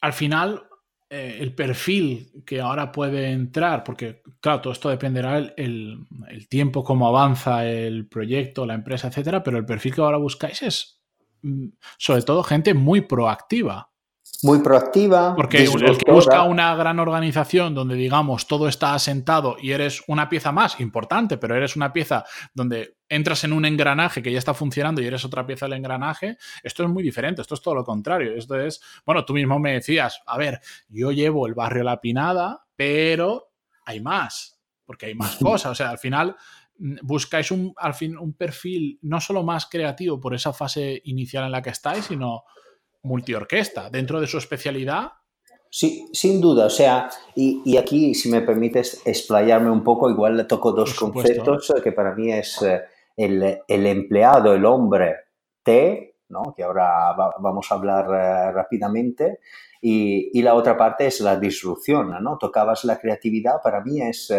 al 0.00 0.12
final 0.12 0.68
eh, 1.14 1.42
el 1.42 1.54
perfil 1.54 2.42
que 2.46 2.62
ahora 2.62 2.90
puede 2.90 3.32
entrar, 3.32 3.84
porque 3.84 4.22
claro, 4.40 4.62
todo 4.62 4.72
esto 4.72 4.88
dependerá 4.88 5.36
el, 5.36 6.06
el, 6.30 6.48
tiempo, 6.48 6.82
cómo 6.82 7.06
avanza 7.06 7.66
el 7.66 8.08
proyecto, 8.08 8.64
la 8.64 8.72
empresa, 8.72 9.08
etcétera, 9.08 9.42
pero 9.42 9.58
el 9.58 9.66
perfil 9.66 9.94
que 9.94 10.00
ahora 10.00 10.16
buscáis 10.16 10.62
es 10.62 11.02
mm, 11.42 11.66
sobre 11.98 12.22
todo 12.22 12.42
gente 12.42 12.72
muy 12.72 13.02
proactiva 13.02 13.91
muy 14.42 14.58
proactiva. 14.58 15.34
Porque 15.36 15.62
el 15.62 15.98
que 15.98 16.10
busca 16.10 16.42
una 16.42 16.74
gran 16.74 16.98
organización 16.98 17.74
donde, 17.74 17.94
digamos, 17.94 18.48
todo 18.48 18.68
está 18.68 18.92
asentado 18.94 19.56
y 19.60 19.70
eres 19.70 20.02
una 20.08 20.28
pieza 20.28 20.50
más 20.50 20.80
importante, 20.80 21.38
pero 21.38 21.56
eres 21.56 21.76
una 21.76 21.92
pieza 21.92 22.24
donde 22.52 22.96
entras 23.08 23.44
en 23.44 23.52
un 23.52 23.64
engranaje 23.64 24.22
que 24.22 24.32
ya 24.32 24.38
está 24.38 24.52
funcionando 24.52 25.00
y 25.00 25.06
eres 25.06 25.24
otra 25.24 25.46
pieza 25.46 25.66
del 25.66 25.74
engranaje, 25.74 26.38
esto 26.62 26.82
es 26.82 26.88
muy 26.88 27.02
diferente, 27.02 27.42
esto 27.42 27.54
es 27.54 27.62
todo 27.62 27.76
lo 27.76 27.84
contrario. 27.84 28.34
Esto 28.34 28.58
es, 28.58 28.80
bueno, 29.06 29.24
tú 29.24 29.32
mismo 29.34 29.58
me 29.58 29.74
decías, 29.74 30.20
a 30.26 30.36
ver, 30.36 30.60
yo 30.88 31.12
llevo 31.12 31.46
el 31.46 31.54
barrio 31.54 31.84
La 31.84 32.00
Pinada, 32.00 32.66
pero 32.74 33.52
hay 33.84 34.00
más, 34.00 34.60
porque 34.84 35.06
hay 35.06 35.14
más 35.14 35.36
cosas. 35.42 35.72
O 35.72 35.74
sea, 35.76 35.90
al 35.90 35.98
final 35.98 36.34
mm, 36.78 36.96
buscáis 37.02 37.52
un, 37.52 37.72
al 37.76 37.94
fin, 37.94 38.18
un 38.18 38.32
perfil 38.34 38.98
no 39.02 39.20
solo 39.20 39.44
más 39.44 39.66
creativo 39.66 40.18
por 40.18 40.34
esa 40.34 40.52
fase 40.52 41.00
inicial 41.04 41.44
en 41.44 41.52
la 41.52 41.62
que 41.62 41.70
estáis, 41.70 42.06
sino 42.06 42.42
multiorquesta 43.02 43.90
dentro 43.90 44.20
de 44.20 44.26
su 44.26 44.38
especialidad. 44.38 45.12
Sí, 45.74 46.06
sin 46.12 46.40
duda. 46.40 46.66
O 46.66 46.70
sea, 46.70 47.08
y, 47.34 47.76
aquí, 47.78 48.14
si 48.14 48.28
me 48.28 48.42
permites 48.42 49.00
explayarme 49.06 49.70
un 49.70 49.82
poco, 49.82 50.10
igual 50.10 50.36
le 50.36 50.44
toco 50.44 50.72
dos 50.72 50.92
conceptos 50.94 51.72
que 51.82 51.92
para 51.92 52.14
mí 52.14 52.30
es 52.30 52.60
eh, 52.60 52.82
el, 53.16 53.86
empleado, 53.86 54.52
el 54.52 54.66
hombre 54.66 55.16
T, 55.62 56.16
¿no? 56.28 56.52
que 56.54 56.62
ahora 56.62 57.14
vamos 57.38 57.70
a 57.70 57.74
hablar 57.74 58.04
eh, 58.04 58.52
rápidamente, 58.52 59.38
y, 59.80 60.42
la 60.42 60.54
otra 60.54 60.76
parte 60.76 61.06
es 61.06 61.20
la 61.22 61.38
disrupción. 61.38 62.22
¿no? 62.22 62.36
Tocabas 62.36 62.84
la 62.84 62.98
creatividad, 62.98 63.62
para 63.62 63.80
mí 63.80 64.00
es... 64.00 64.32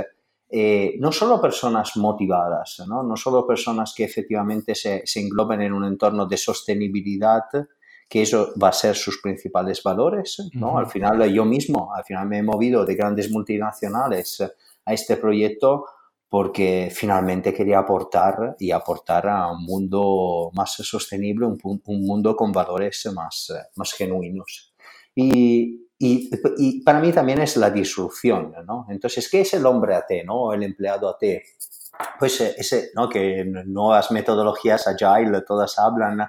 Eh, 0.55 0.97
no 0.99 1.11
solo 1.11 1.41
personas 1.41 1.97
motivadas, 1.97 2.83
¿no? 2.87 3.01
no 3.01 3.17
solo 3.17 3.47
personas 3.47 3.91
que 3.97 4.03
efectivamente 4.03 4.75
se, 4.75 5.01
se 5.03 5.19
engloben 5.19 5.63
en 5.63 5.73
un 5.73 5.83
entorno 5.83 6.27
de 6.27 6.37
sostenibilidad, 6.37 7.45
que 8.09 8.21
eso 8.21 8.53
va 8.61 8.69
a 8.69 8.73
ser 8.73 8.95
sus 8.95 9.21
principales 9.21 9.81
valores, 9.81 10.37
¿no? 10.53 10.77
Al 10.77 10.87
final 10.87 11.31
yo 11.31 11.45
mismo, 11.45 11.93
al 11.95 12.03
final 12.03 12.27
me 12.27 12.39
he 12.39 12.43
movido 12.43 12.85
de 12.85 12.95
grandes 12.95 13.31
multinacionales 13.31 14.41
a 14.85 14.93
este 14.93 15.17
proyecto 15.17 15.85
porque 16.33 16.89
finalmente 16.91 17.53
quería 17.53 17.77
aportar 17.77 18.55
y 18.57 18.71
aportar 18.71 19.27
a 19.27 19.51
un 19.51 19.63
mundo 19.65 20.49
más 20.55 20.73
sostenible, 20.73 21.45
un, 21.45 21.81
mundo 21.85 22.35
con 22.35 22.51
valores 22.51 23.07
más, 23.13 23.53
más 23.75 23.93
genuinos. 23.93 24.73
Y, 25.13 25.89
y, 25.99 26.31
y, 26.57 26.83
para 26.83 26.99
mí 26.99 27.11
también 27.11 27.39
es 27.39 27.55
la 27.55 27.69
disrupción, 27.69 28.51
¿no? 28.65 28.87
Entonces, 28.89 29.29
¿qué 29.29 29.41
es 29.41 29.53
el 29.53 29.63
hombre 29.67 29.93
AT, 29.93 30.09
no? 30.25 30.51
El 30.53 30.63
empleado 30.63 31.07
AT. 31.07 31.23
pues 32.17 32.41
eh, 32.41 32.55
ese, 32.57 32.89
¿no? 32.95 33.07
Que 33.07 33.45
nuevas 33.45 34.09
metodologías 34.09 34.87
agile, 34.87 35.41
todas 35.41 35.77
hablan. 35.77 36.19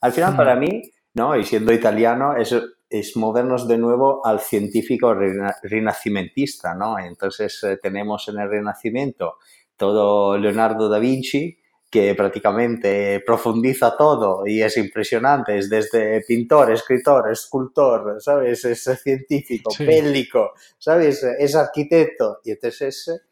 Al 0.00 0.12
final, 0.12 0.36
para 0.36 0.56
mí, 0.56 0.90
¿no? 1.14 1.36
Y 1.36 1.44
siendo 1.44 1.72
italiano, 1.72 2.36
es, 2.36 2.54
es 2.88 3.16
movernos 3.16 3.66
de 3.68 3.78
nuevo 3.78 4.24
al 4.24 4.40
científico 4.40 5.14
renacimentista, 5.14 6.74
¿no? 6.74 6.98
Entonces 6.98 7.62
eh, 7.64 7.78
tenemos 7.82 8.28
en 8.28 8.38
el 8.38 8.48
Renacimiento 8.48 9.36
todo 9.76 10.36
Leonardo 10.36 10.90
da 10.90 10.98
Vinci, 10.98 11.56
que 11.90 12.14
prácticamente 12.14 13.22
profundiza 13.24 13.96
todo 13.96 14.46
y 14.46 14.62
es 14.62 14.76
impresionante, 14.76 15.56
es 15.56 15.70
desde 15.70 16.20
pintor, 16.20 16.70
escritor, 16.70 17.30
escultor, 17.32 18.16
¿sabes? 18.20 18.64
Es 18.66 18.84
científico, 19.02 19.72
bélico, 19.78 20.52
¿sabes? 20.78 21.24
Es 21.24 21.56
arquitecto. 21.56 22.40
Y 22.44 22.52
entonces, 22.52 23.22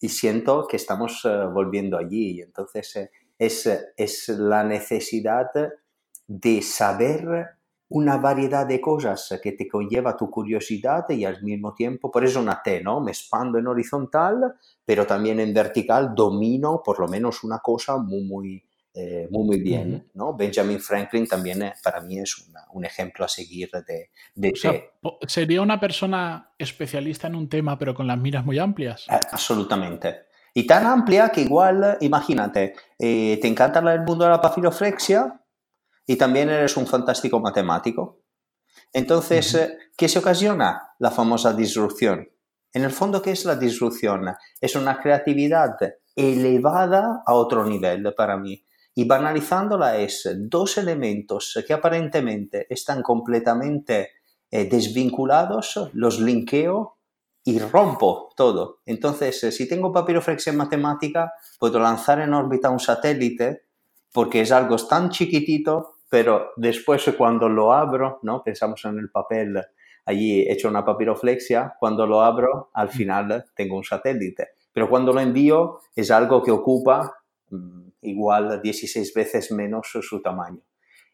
y 0.00 0.08
siento 0.08 0.66
que 0.66 0.76
estamos 0.76 1.22
eh, 1.24 1.46
volviendo 1.52 1.98
allí. 1.98 2.38
Y 2.38 2.40
entonces 2.40 2.96
eh, 2.96 3.10
es, 3.38 3.68
es 3.96 4.28
la 4.30 4.64
necesidad 4.64 5.50
de 6.30 6.62
saber 6.62 7.56
una 7.88 8.18
variedad 8.18 8.64
de 8.64 8.80
cosas 8.80 9.36
que 9.42 9.50
te 9.50 9.66
conlleva 9.66 10.16
tu 10.16 10.30
curiosidad 10.30 11.08
y 11.08 11.24
al 11.24 11.42
mismo 11.42 11.74
tiempo, 11.74 12.08
por 12.08 12.24
eso 12.24 12.38
una 12.38 12.62
T, 12.62 12.80
¿no? 12.84 13.00
Me 13.00 13.10
expando 13.10 13.58
en 13.58 13.66
horizontal, 13.66 14.54
pero 14.84 15.04
también 15.04 15.40
en 15.40 15.52
vertical 15.52 16.14
domino 16.14 16.82
por 16.84 17.00
lo 17.00 17.08
menos 17.08 17.42
una 17.42 17.58
cosa 17.58 17.96
muy, 17.96 18.22
muy, 18.22 18.64
eh, 18.94 19.26
muy, 19.32 19.44
muy 19.44 19.60
bien, 19.60 20.08
¿no? 20.14 20.36
Benjamin 20.36 20.78
Franklin 20.78 21.26
también 21.26 21.62
eh, 21.62 21.74
para 21.82 22.00
mí 22.00 22.20
es 22.20 22.48
un 22.72 22.84
ejemplo 22.84 23.24
a 23.24 23.28
seguir 23.28 23.68
de, 23.88 24.10
de 24.36 24.52
¿Sería 25.26 25.60
una 25.60 25.80
persona 25.80 26.52
especialista 26.56 27.26
en 27.26 27.34
un 27.34 27.48
tema 27.48 27.76
pero 27.76 27.92
con 27.92 28.06
las 28.06 28.18
miras 28.18 28.44
muy 28.44 28.60
amplias? 28.60 29.06
Eh, 29.10 29.18
absolutamente. 29.32 30.26
Y 30.54 30.64
tan 30.64 30.86
amplia 30.86 31.30
que 31.30 31.40
igual, 31.40 31.98
imagínate, 32.00 32.74
te 32.98 33.46
encanta 33.46 33.78
el 33.92 34.02
mundo 34.02 34.24
de 34.24 34.30
la 34.30 34.40
papiroflexia, 34.40 35.39
y 36.10 36.16
también 36.16 36.50
eres 36.50 36.76
un 36.76 36.88
fantástico 36.88 37.38
matemático. 37.38 38.24
Entonces, 38.92 39.54
eh, 39.54 39.78
¿qué 39.96 40.08
se 40.08 40.18
ocasiona? 40.18 40.90
La 40.98 41.12
famosa 41.12 41.52
disrupción. 41.52 42.28
En 42.72 42.82
el 42.82 42.90
fondo, 42.90 43.22
¿qué 43.22 43.30
es 43.30 43.44
la 43.44 43.54
disrupción? 43.54 44.26
Es 44.60 44.74
una 44.74 44.98
creatividad 44.98 45.76
elevada 46.16 47.22
a 47.24 47.34
otro 47.34 47.64
nivel 47.64 48.12
para 48.16 48.36
mí. 48.36 48.66
Y 48.92 49.04
banalizándola 49.04 49.98
es 49.98 50.28
dos 50.36 50.78
elementos 50.78 51.56
que 51.64 51.74
aparentemente 51.74 52.66
están 52.68 53.02
completamente 53.02 54.10
eh, 54.50 54.64
desvinculados, 54.64 55.90
los 55.92 56.18
linkeo 56.18 56.98
y 57.44 57.60
rompo 57.60 58.30
todo. 58.34 58.80
Entonces, 58.84 59.44
eh, 59.44 59.52
si 59.52 59.68
tengo 59.68 59.92
papiroflexia 59.92 60.50
en 60.50 60.56
matemática, 60.56 61.32
puedo 61.60 61.78
lanzar 61.78 62.18
en 62.18 62.34
órbita 62.34 62.68
un 62.68 62.80
satélite 62.80 63.68
porque 64.12 64.40
es 64.40 64.50
algo 64.50 64.74
tan 64.76 65.10
chiquitito 65.10 65.99
pero 66.10 66.50
después 66.56 67.08
cuando 67.16 67.48
lo 67.48 67.72
abro, 67.72 68.18
¿no? 68.22 68.42
Pensamos 68.42 68.84
en 68.84 68.98
el 68.98 69.10
papel 69.10 69.62
allí 70.04 70.44
hecho 70.50 70.68
una 70.68 70.84
papiroflexia, 70.84 71.76
cuando 71.78 72.04
lo 72.04 72.20
abro, 72.20 72.70
al 72.74 72.90
final 72.90 73.44
tengo 73.54 73.76
un 73.76 73.84
satélite. 73.84 74.48
Pero 74.72 74.90
cuando 74.90 75.12
lo 75.12 75.20
envío 75.20 75.78
es 75.94 76.10
algo 76.10 76.42
que 76.42 76.50
ocupa 76.50 77.14
mm, 77.50 77.88
igual 78.02 78.60
16 78.60 79.14
veces 79.14 79.52
menos 79.52 79.88
su 79.88 80.20
tamaño. 80.20 80.60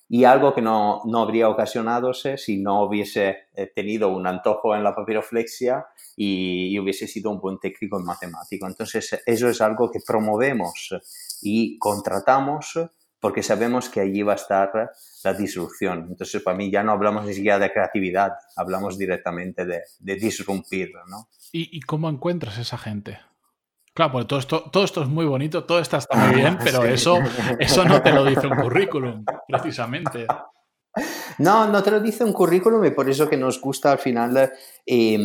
Y 0.08 0.24
algo 0.24 0.54
que 0.54 0.62
no, 0.62 1.02
no 1.04 1.22
habría 1.22 1.48
ocasionadose 1.48 2.38
si 2.38 2.62
no 2.62 2.84
hubiese 2.84 3.48
eh, 3.54 3.70
tenido 3.74 4.08
un 4.08 4.26
antojo 4.26 4.74
en 4.74 4.84
la 4.84 4.94
papiroflexia 4.94 5.84
y, 6.16 6.68
y, 6.72 6.78
hubiese 6.78 7.08
sido 7.08 7.30
un 7.30 7.40
buen 7.40 7.58
técnico 7.58 7.98
en 7.98 8.04
matemático. 8.04 8.66
Entonces, 8.68 9.20
eso 9.26 9.48
es 9.48 9.60
algo 9.60 9.90
que 9.90 9.98
promovemos 10.06 10.94
y 11.42 11.76
contratamos 11.78 12.78
porque 13.26 13.42
sabemos 13.42 13.88
que 13.88 13.98
allí 13.98 14.22
va 14.22 14.34
a 14.34 14.36
estar 14.36 14.92
la 15.24 15.34
disrupción. 15.34 16.06
Entonces, 16.10 16.40
para 16.40 16.56
mí 16.56 16.70
ya 16.70 16.84
no 16.84 16.92
hablamos 16.92 17.26
ni 17.26 17.34
siquiera 17.34 17.58
de 17.58 17.72
creatividad, 17.72 18.34
hablamos 18.54 18.96
directamente 18.96 19.66
de, 19.66 19.80
de 19.98 20.14
disrumpir, 20.14 20.92
¿no? 21.08 21.28
¿Y, 21.50 21.80
cómo 21.80 22.08
encuentras 22.08 22.56
esa 22.56 22.78
gente? 22.78 23.18
Claro, 23.94 24.12
porque 24.12 24.28
todo 24.28 24.38
esto, 24.38 24.70
todo 24.70 24.84
esto 24.84 25.02
es 25.02 25.08
muy 25.08 25.24
bonito, 25.24 25.64
todo 25.64 25.80
esto 25.80 25.96
está 25.96 26.16
muy 26.16 26.36
bien, 26.36 26.56
pero 26.62 26.84
eso, 26.84 27.18
eso 27.58 27.84
no 27.84 28.00
te 28.00 28.12
lo 28.12 28.24
dice 28.24 28.46
un 28.46 28.60
currículum, 28.60 29.24
precisamente. 29.48 30.28
No, 31.38 31.66
no 31.66 31.82
te 31.82 31.90
lo 31.90 31.98
dice 31.98 32.22
un 32.22 32.32
currículum 32.32 32.84
y 32.84 32.92
por 32.92 33.10
eso 33.10 33.28
que 33.28 33.36
nos 33.36 33.60
gusta 33.60 33.90
al 33.90 33.98
final 33.98 34.52
eh, 34.86 35.18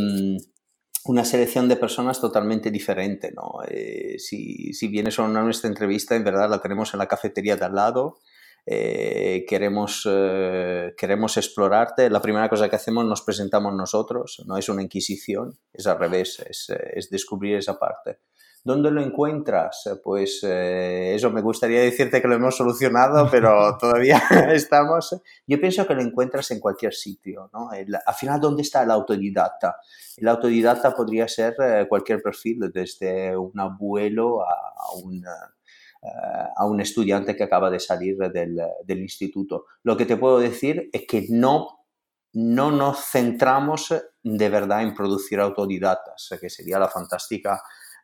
una 1.06 1.26
selección 1.26 1.68
de 1.68 1.78
personas 1.78 2.22
totalmente 2.22 2.72
diferente, 2.72 3.32
¿no? 3.32 3.62
Eh, 3.68 4.16
si, 4.20 4.74
si, 4.74 4.88
vienes 4.88 5.18
a 5.20 5.24
una 5.24 5.42
nuestra 5.42 5.68
entrevista, 5.68 6.16
en 6.16 6.24
verdad 6.24 6.50
la 6.50 6.62
tenemos 6.62 6.94
en 6.94 7.00
la 7.00 7.08
cafetería 7.08 7.56
de 7.56 7.66
al 7.66 7.76
lado, 7.76 8.20
eh, 8.66 9.46
queremos, 9.48 10.08
eh, 10.10 10.94
queremos 10.98 11.38
explorarte, 11.38 12.10
la 12.10 12.22
primera 12.22 12.48
cosa 12.50 12.70
que 12.70 12.76
hacemos 12.76 13.06
nos 13.06 13.24
presentamos 13.24 13.74
nosotros, 13.74 14.44
no 14.46 14.58
es 14.58 14.70
una 14.70 14.84
inquisición, 14.84 15.58
es 15.74 15.88
al 15.88 15.98
revés, 15.98 16.40
es, 16.48 16.72
es 16.94 17.10
descubrir 17.10 17.56
esa 17.56 17.80
parte. 17.80 18.20
¿Dónde 18.64 18.92
lo 18.92 19.02
encuentras? 19.02 19.90
Pues 20.04 20.42
eh, 20.44 21.16
eso 21.16 21.32
me 21.32 21.42
gustaría 21.42 21.82
decirte 21.82 22.22
que 22.22 22.28
lo 22.28 22.36
hemos 22.36 22.56
solucionado, 22.56 23.28
pero 23.32 23.76
todavía 23.78 24.22
estamos. 24.54 25.20
Yo 25.48 25.60
pienso 25.60 25.88
que 25.88 25.96
lo 25.96 26.02
encuentras 26.02 26.52
en 26.52 26.60
cualquier 26.60 26.94
sitio, 26.94 27.50
¿no? 27.54 27.70
al 27.72 28.16
final, 28.16 28.40
¿dónde 28.40 28.62
está 28.62 28.84
el 28.84 28.92
autodidacta? 28.92 29.78
El 30.18 30.28
autodidacta 30.28 30.94
podría 30.94 31.28
ser 31.28 31.56
eh, 31.60 31.86
cualquier 31.90 32.22
perfil, 32.22 32.72
desde 32.72 33.36
un 33.36 33.60
abuelo 33.60 34.44
a 34.44 34.94
un, 35.04 35.24
eh, 35.26 36.48
a 36.56 36.66
un 36.66 36.82
estudiante 36.82 37.36
que 37.36 37.44
acaba 37.44 37.72
de 37.72 37.80
salir 37.80 38.18
del, 38.18 38.62
del 38.86 39.00
instituto. 39.00 39.66
Lo 39.84 39.98
que 39.98 40.06
te 40.06 40.18
puedo 40.18 40.40
decir 40.40 40.90
es 40.94 41.06
que 41.08 41.26
no 41.30 41.82
no 42.34 42.72
nos 42.72 43.00
centramos 43.06 43.94
de 44.24 44.50
verdad 44.50 44.84
en 44.84 44.94
producir 44.94 45.40
autodidactas, 45.40 46.30
que 46.40 46.50
sería 46.50 46.80
la 46.80 46.88
fantástica 46.88 47.62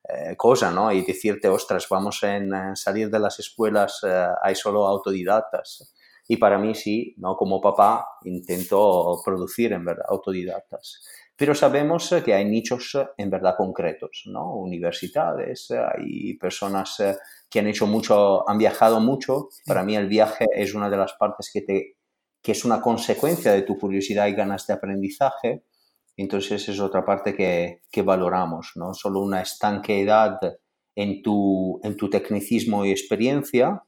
eh, 0.09 0.35
cosa, 0.37 0.71
¿no? 0.71 0.91
Y 0.91 1.01
decirte, 1.01 1.49
ostras, 1.49 1.87
vamos 1.89 2.23
a 2.23 2.75
salir 2.75 3.09
de 3.09 3.19
las 3.19 3.39
escuelas, 3.39 3.99
eh, 4.07 4.27
hay 4.41 4.55
solo 4.55 4.87
autodidactas. 4.87 5.93
Y 6.29 6.37
para 6.37 6.57
mí 6.57 6.75
sí, 6.75 7.13
¿no? 7.17 7.35
Como 7.35 7.59
papá 7.59 8.05
intento 8.23 9.21
producir 9.23 9.73
en 9.73 9.83
verdad 9.83 10.05
autodidactas. 10.07 11.01
Pero 11.35 11.53
sabemos 11.53 12.13
que 12.25 12.33
hay 12.33 12.45
nichos 12.45 12.97
en 13.17 13.29
verdad 13.29 13.55
concretos, 13.57 14.23
¿no? 14.27 14.55
Universidades, 14.55 15.71
hay 15.71 16.33
personas 16.35 16.99
eh, 16.99 17.17
que 17.49 17.59
han 17.59 17.67
hecho 17.67 17.85
mucho, 17.85 18.49
han 18.49 18.57
viajado 18.57 18.99
mucho. 18.99 19.49
Para 19.65 19.83
mí 19.83 19.95
el 19.95 20.07
viaje 20.07 20.45
es 20.53 20.73
una 20.73 20.89
de 20.89 20.97
las 20.97 21.13
partes 21.13 21.49
que, 21.53 21.61
te, 21.61 21.97
que 22.41 22.53
es 22.53 22.65
una 22.65 22.81
consecuencia 22.81 23.51
de 23.51 23.63
tu 23.63 23.77
curiosidad 23.77 24.27
y 24.27 24.33
ganas 24.33 24.65
de 24.67 24.73
aprendizaje 24.73 25.63
entonces 26.23 26.67
es 26.67 26.79
otra 26.79 27.05
parte 27.05 27.35
que, 27.35 27.83
que 27.91 28.01
valoramos, 28.01 28.71
¿no? 28.75 28.93
Solo 28.93 29.21
una 29.21 29.41
estanqueidad 29.41 30.39
en 30.95 31.21
tu, 31.21 31.79
en 31.83 31.95
tu 31.95 32.09
tecnicismo 32.09 32.83
y 32.83 32.91
experiencia, 32.91 33.83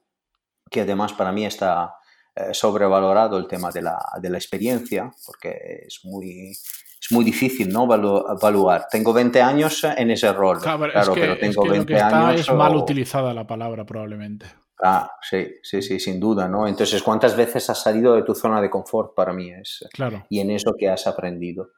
que 0.69 0.81
además 0.81 1.13
para 1.13 1.31
mí 1.31 1.45
está 1.45 1.95
eh, 2.35 2.53
sobrevalorado 2.53 3.37
el 3.37 3.47
tema 3.47 3.71
de 3.71 3.81
la, 3.81 3.97
de 4.21 4.29
la, 4.29 4.37
experiencia, 4.37 5.11
porque 5.25 5.85
es 5.87 6.01
muy, 6.03 6.51
es 6.51 7.11
muy 7.11 7.25
difícil 7.25 7.69
¿no? 7.69 7.85
evaluar. 7.85 8.85
Tengo 8.91 9.11
20 9.11 9.41
años 9.41 9.83
en 9.83 10.11
ese 10.11 10.31
rol, 10.31 10.59
claro, 10.59 11.13
pero 11.15 11.37
tengo 11.39 11.67
20 11.67 11.99
años. 11.99 12.41
Es 12.41 12.53
mal 12.53 12.75
utilizada 12.75 13.33
la 13.33 13.47
palabra, 13.47 13.85
probablemente. 13.85 14.45
Ah, 14.81 15.11
sí, 15.21 15.55
sí, 15.63 15.81
sí, 15.81 15.99
sin 15.99 16.19
duda, 16.19 16.47
¿no? 16.47 16.67
Entonces, 16.67 17.01
¿cuántas 17.01 17.35
veces 17.35 17.69
has 17.69 17.81
salido 17.81 18.15
de 18.15 18.23
tu 18.23 18.33
zona 18.35 18.61
de 18.61 18.69
confort 18.69 19.13
para 19.15 19.33
mí 19.33 19.51
es? 19.51 19.83
Claro. 19.91 20.25
Y 20.29 20.39
en 20.39 20.51
eso 20.51 20.73
que 20.77 20.87
has 20.87 21.07
aprendido. 21.07 21.71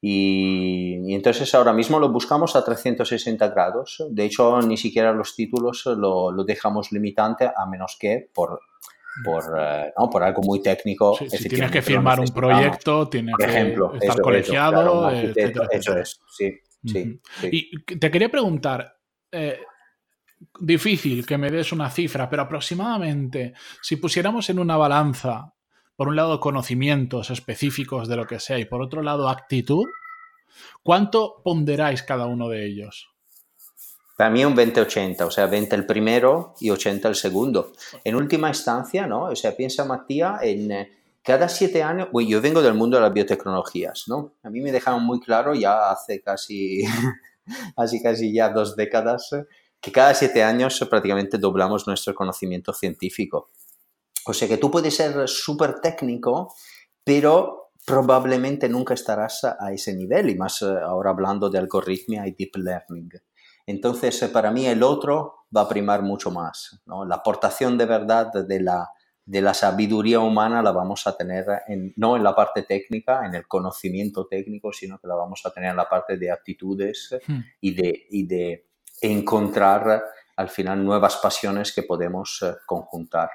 Y, 0.00 1.14
entonces 1.14 1.54
ahora 1.54 1.72
mismo 1.72 1.98
lo 1.98 2.10
buscamos 2.10 2.54
a 2.56 2.64
360 2.64 3.48
grados. 3.48 4.04
De 4.10 4.24
hecho, 4.24 4.60
ni 4.60 4.76
siquiera 4.76 5.12
los 5.12 5.34
títulos 5.34 5.84
lo, 5.86 6.30
lo 6.30 6.44
dejamos 6.44 6.92
limitante 6.92 7.50
a 7.54 7.66
menos 7.66 7.96
que 7.98 8.28
por, 8.34 8.60
por, 9.24 9.44
eh, 9.58 9.92
¿no? 9.98 10.10
por 10.10 10.22
algo 10.22 10.42
muy 10.42 10.60
técnico. 10.60 11.16
si 11.16 11.48
tienes 11.48 11.70
que 11.70 11.82
firmar 11.82 12.20
un 12.20 12.28
proyecto, 12.28 13.08
tienes 13.08 13.34
que 13.36 13.44
ejemplo, 13.44 13.94
estar 13.94 14.20
colegiado. 14.20 15.10
Eso, 15.10 15.96
es, 15.96 16.20
sí. 16.28 16.52
sí, 16.84 17.20
Y 17.50 17.98
te 17.98 18.10
quería 18.10 18.28
preguntar, 18.28 18.98
eh, 19.32 19.60
difícil 20.60 21.24
que 21.24 21.38
me 21.38 21.50
des 21.50 21.72
una 21.72 21.90
cifra, 21.90 22.28
pero 22.28 22.42
aproximadamente, 22.42 23.54
si 23.80 23.96
pusiéramos 23.96 24.48
en 24.50 24.58
una 24.58 24.76
balanza 24.76 25.55
por 25.96 26.08
un 26.08 26.16
lado, 26.16 26.40
conocimientos 26.40 27.30
específicos 27.30 28.08
de 28.08 28.16
lo 28.16 28.26
que 28.26 28.38
sea 28.38 28.58
y 28.58 28.66
por 28.66 28.82
otro 28.82 29.02
lado, 29.02 29.28
actitud, 29.28 29.86
¿cuánto 30.82 31.40
ponderáis 31.42 32.02
cada 32.02 32.26
uno 32.26 32.48
de 32.48 32.66
ellos? 32.66 33.08
Para 34.16 34.30
mí 34.30 34.44
un 34.44 34.56
20-80, 34.56 35.22
o 35.22 35.30
sea, 35.30 35.46
20 35.46 35.76
el 35.76 35.86
primero 35.86 36.54
y 36.60 36.70
80 36.70 37.08
el 37.08 37.14
segundo. 37.14 37.72
En 38.02 38.14
última 38.14 38.48
instancia, 38.48 39.06
¿no? 39.06 39.24
O 39.24 39.36
sea, 39.36 39.54
piensa 39.54 39.84
Matías 39.84 40.42
en 40.42 40.72
eh, 40.72 40.92
cada 41.22 41.48
siete 41.48 41.82
años, 41.82 42.08
bueno, 42.12 42.30
yo 42.30 42.40
vengo 42.40 42.62
del 42.62 42.74
mundo 42.74 42.96
de 42.96 43.02
las 43.02 43.12
biotecnologías, 43.12 44.04
¿no? 44.06 44.34
A 44.42 44.48
mí 44.48 44.60
me 44.60 44.72
dejaron 44.72 45.02
muy 45.04 45.20
claro 45.20 45.54
ya 45.54 45.90
hace 45.90 46.22
casi, 46.22 46.82
casi, 47.76 48.02
casi 48.02 48.32
ya 48.32 48.48
dos 48.48 48.76
décadas 48.76 49.30
que 49.80 49.92
cada 49.92 50.14
siete 50.14 50.42
años 50.42 50.84
prácticamente 50.88 51.38
doblamos 51.38 51.86
nuestro 51.86 52.14
conocimiento 52.14 52.72
científico. 52.72 53.50
O 54.26 54.32
sea 54.32 54.48
que 54.48 54.58
tú 54.58 54.70
puedes 54.70 54.94
ser 54.94 55.28
súper 55.28 55.80
técnico, 55.80 56.54
pero 57.04 57.70
probablemente 57.86 58.68
nunca 58.68 58.94
estarás 58.94 59.44
a 59.44 59.72
ese 59.72 59.94
nivel, 59.94 60.30
y 60.30 60.34
más 60.34 60.60
eh, 60.62 60.66
ahora 60.66 61.10
hablando 61.10 61.48
de 61.48 61.58
algoritmia 61.58 62.26
y 62.26 62.32
deep 62.32 62.56
learning. 62.56 63.10
Entonces, 63.64 64.20
eh, 64.22 64.28
para 64.28 64.50
mí 64.50 64.66
el 64.66 64.82
otro 64.82 65.46
va 65.56 65.62
a 65.62 65.68
primar 65.68 66.02
mucho 66.02 66.32
más. 66.32 66.82
La 67.06 67.16
aportación 67.16 67.78
de 67.78 67.86
verdad 67.86 68.32
de 68.32 68.60
la, 68.60 68.90
de 69.24 69.40
la 69.40 69.54
sabiduría 69.54 70.18
humana 70.18 70.60
la 70.62 70.72
vamos 70.72 71.06
a 71.06 71.16
tener 71.16 71.46
no 71.96 72.16
en 72.16 72.24
la 72.24 72.34
parte 72.34 72.62
técnica, 72.62 73.24
en 73.24 73.36
el 73.36 73.46
conocimiento 73.46 74.26
técnico, 74.26 74.72
sino 74.72 74.98
que 74.98 75.06
la 75.06 75.14
vamos 75.14 75.40
a 75.44 75.50
tener 75.50 75.70
en 75.70 75.76
la 75.76 75.88
parte 75.88 76.16
de 76.16 76.30
actitudes 76.32 77.16
hmm. 77.26 77.38
y, 77.60 77.74
de, 77.74 78.06
y 78.10 78.26
de 78.26 78.68
encontrar 79.00 80.02
al 80.36 80.48
final 80.48 80.84
nuevas 80.84 81.16
pasiones 81.16 81.72
que 81.72 81.84
podemos 81.84 82.42
eh, 82.42 82.54
conjuntar. 82.66 83.30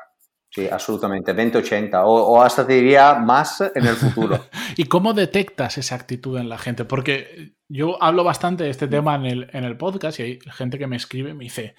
Sí, 0.53 0.67
absolutamente, 0.67 1.33
20-80 1.33 2.01
o, 2.03 2.41
hasta 2.41 2.67
te 2.67 2.73
diría 2.73 3.15
más 3.15 3.61
en 3.61 3.85
el 3.87 3.95
futuro. 3.95 4.47
¿Y 4.75 4.83
cómo 4.83 5.13
detectas 5.13 5.77
esa 5.77 5.95
actitud 5.95 6.37
en 6.37 6.49
la 6.49 6.57
gente? 6.57 6.83
Porque 6.83 7.55
yo 7.69 8.01
hablo 8.03 8.25
bastante 8.25 8.65
de 8.65 8.69
este 8.69 8.89
tema 8.89 9.15
en 9.15 9.25
el, 9.25 9.49
en 9.53 9.63
el 9.63 9.77
podcast 9.77 10.19
y 10.19 10.23
hay 10.23 10.39
gente 10.51 10.77
que 10.77 10.87
me 10.87 10.97
escribe 10.97 11.29
y 11.29 11.33
me 11.35 11.45
dice, 11.45 11.75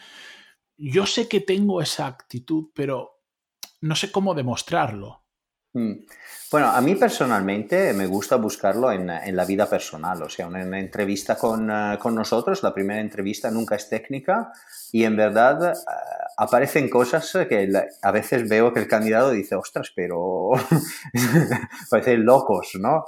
yo 0.78 1.04
sé 1.04 1.28
que 1.28 1.40
tengo 1.40 1.82
esa 1.82 2.06
actitud, 2.06 2.70
pero 2.74 3.20
no 3.82 3.94
sé 3.94 4.10
cómo 4.10 4.32
demostrarlo. 4.32 5.21
Mm. 5.74 5.92
Bueno, 6.50 6.66
a 6.66 6.82
mí 6.82 6.96
personalmente 6.96 7.94
me 7.94 8.06
gusta 8.06 8.36
buscarlo 8.36 8.92
en, 8.92 9.06
la 9.06 9.44
vida 9.46 9.70
personal, 9.70 10.22
o 10.22 10.28
sea, 10.28 10.46
una, 10.46 10.62
una 10.62 10.78
entrevista 10.78 11.36
con, 11.36 11.70
eh, 11.70 11.96
con, 11.98 12.14
nosotros, 12.14 12.62
la 12.62 12.74
primera 12.74 13.00
entrevista 13.00 13.50
nunca 13.50 13.76
es 13.76 13.88
técnica 13.88 14.52
y 14.92 15.04
en 15.04 15.16
verdad 15.16 15.72
eh, 15.72 15.74
aparecen 16.36 16.90
cosas 16.90 17.32
que 17.48 17.72
a 18.02 18.10
veces 18.10 18.46
veo 18.50 18.70
que 18.70 18.80
el 18.80 18.86
candidato 18.86 19.30
dice, 19.30 19.54
ostras, 19.54 19.92
pero 19.96 20.50
parecen 21.90 22.22
locos, 22.22 22.72
¿no? 22.78 23.06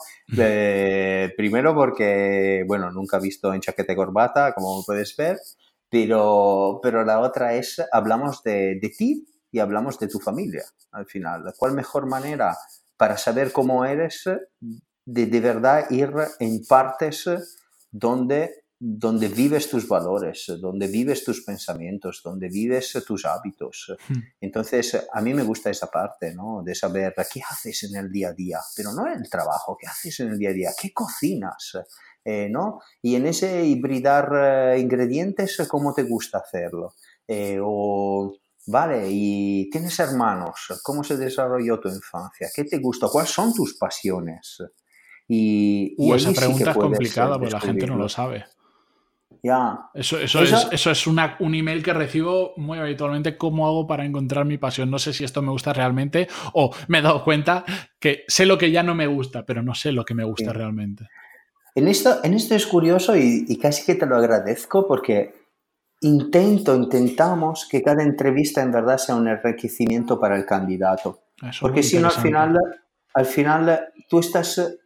primero 1.36 1.74
porque, 1.74 2.64
bueno, 2.66 2.90
nunca 2.90 3.18
he 3.18 3.20
visto 3.20 3.52
en 3.52 3.60
chaqueta 3.60 3.92
y 3.92 3.96
corbata, 3.96 4.54
como 4.54 4.82
puedes 4.86 5.14
ver, 5.18 5.36
pero, 5.90 6.80
pero 6.82 7.04
la 7.04 7.20
otra 7.20 7.52
es, 7.52 7.82
hablamos 7.92 8.42
de, 8.42 8.78
de 8.80 8.88
ti 8.88 9.33
y 9.54 9.60
hablamos 9.60 10.00
de 10.00 10.08
tu 10.08 10.18
familia 10.18 10.64
al 10.90 11.06
final. 11.06 11.54
¿Cuál 11.56 11.74
mejor 11.74 12.06
manera 12.06 12.56
para 12.96 13.16
saber 13.16 13.52
cómo 13.52 13.84
eres 13.84 14.24
de 15.06 15.26
de 15.26 15.40
verdad 15.40 15.88
ir 15.90 16.12
en 16.40 16.64
partes 16.66 17.24
donde 17.92 18.64
donde 18.86 19.28
vives 19.28 19.70
tus 19.70 19.88
valores, 19.88 20.52
donde 20.60 20.88
vives 20.88 21.24
tus 21.24 21.42
pensamientos, 21.42 22.20
donde 22.22 22.48
vives 22.48 22.92
tus 23.06 23.24
hábitos. 23.24 23.96
Hmm. 24.08 24.18
Entonces, 24.40 25.06
a 25.10 25.22
mí 25.22 25.32
me 25.32 25.42
gusta 25.42 25.70
esa 25.70 25.86
parte, 25.86 26.34
¿no? 26.34 26.62
De 26.62 26.74
saber 26.74 27.14
qué 27.32 27.40
haces 27.48 27.84
en 27.84 27.96
el 27.96 28.10
día 28.10 28.30
a 28.30 28.32
día, 28.34 28.58
pero 28.76 28.92
no 28.92 29.06
en 29.06 29.20
el 29.20 29.30
trabajo, 29.30 29.78
qué 29.80 29.86
haces 29.86 30.20
en 30.20 30.32
el 30.32 30.38
día 30.38 30.50
a 30.50 30.52
día, 30.52 30.70
qué 30.78 30.92
cocinas, 30.92 31.78
eh, 32.24 32.48
¿no? 32.50 32.80
Y 33.00 33.14
en 33.14 33.26
ese 33.26 33.64
hibridar 33.64 34.74
eh, 34.74 34.78
ingredientes, 34.78 35.56
¿cómo 35.68 35.94
te 35.94 36.02
gusta 36.02 36.38
hacerlo? 36.38 36.94
Eh, 37.26 37.58
o, 37.62 38.34
vale, 38.66 39.06
y 39.08 39.70
tienes 39.70 39.98
hermanos, 39.98 40.80
¿cómo 40.82 41.04
se 41.04 41.16
desarrolló 41.16 41.80
tu 41.80 41.88
infancia? 41.88 42.48
¿Qué 42.54 42.64
te 42.64 42.78
gusta? 42.78 43.08
¿Cuáles 43.08 43.30
son 43.30 43.54
tus 43.54 43.74
pasiones? 43.74 44.62
Y, 45.28 45.94
uh, 45.98 46.14
esa 46.14 46.32
pregunta 46.32 46.70
es 46.70 46.76
complicada 46.76 47.38
porque 47.38 47.52
la 47.52 47.60
gente 47.60 47.86
no 47.86 47.96
lo 47.96 48.08
sabe. 48.08 48.44
Eso, 49.92 50.18
eso, 50.18 50.42
es, 50.42 50.68
eso 50.72 50.90
es 50.90 51.06
un 51.06 51.54
email 51.54 51.82
que 51.82 51.92
recibo 51.92 52.54
muy 52.56 52.78
habitualmente. 52.78 53.36
¿Cómo 53.36 53.66
hago 53.66 53.86
para 53.86 54.04
encontrar 54.04 54.46
mi 54.46 54.56
pasión? 54.56 54.90
No 54.90 54.98
sé 54.98 55.12
si 55.12 55.22
esto 55.22 55.42
me 55.42 55.50
gusta 55.50 55.74
realmente 55.74 56.28
o 56.54 56.74
me 56.88 56.98
he 56.98 57.02
dado 57.02 57.22
cuenta 57.22 57.64
que 57.98 58.24
sé 58.26 58.46
lo 58.46 58.56
que 58.56 58.70
ya 58.70 58.82
no 58.82 58.94
me 58.94 59.06
gusta, 59.06 59.44
pero 59.44 59.62
no 59.62 59.74
sé 59.74 59.92
lo 59.92 60.04
que 60.04 60.14
me 60.14 60.24
gusta 60.24 60.54
realmente. 60.54 61.08
En 61.74 61.88
esto, 61.88 62.24
en 62.24 62.32
esto 62.32 62.54
es 62.54 62.66
curioso 62.66 63.16
y, 63.16 63.58
casi 63.58 63.84
que 63.84 63.96
te 63.96 64.06
lo 64.06 64.16
agradezco 64.16 64.86
porque 64.88 65.34
intento, 66.04 66.74
intentamos 66.74 67.66
que 67.70 67.82
cada 67.82 68.02
entrevista 68.02 68.62
en 68.62 68.70
verdad 68.70 68.98
sea 68.98 69.16
un 69.16 69.26
enriquecimiento 69.26 70.20
para 70.20 70.36
el 70.36 70.44
candidato. 70.44 71.22
porque 71.60 71.82
si 71.82 71.98
no, 71.98 72.08
al 72.08 72.14
final, 72.14 72.60
al 73.14 73.26
final 73.26 73.88
tú 74.08 74.18
estás 74.18 74.78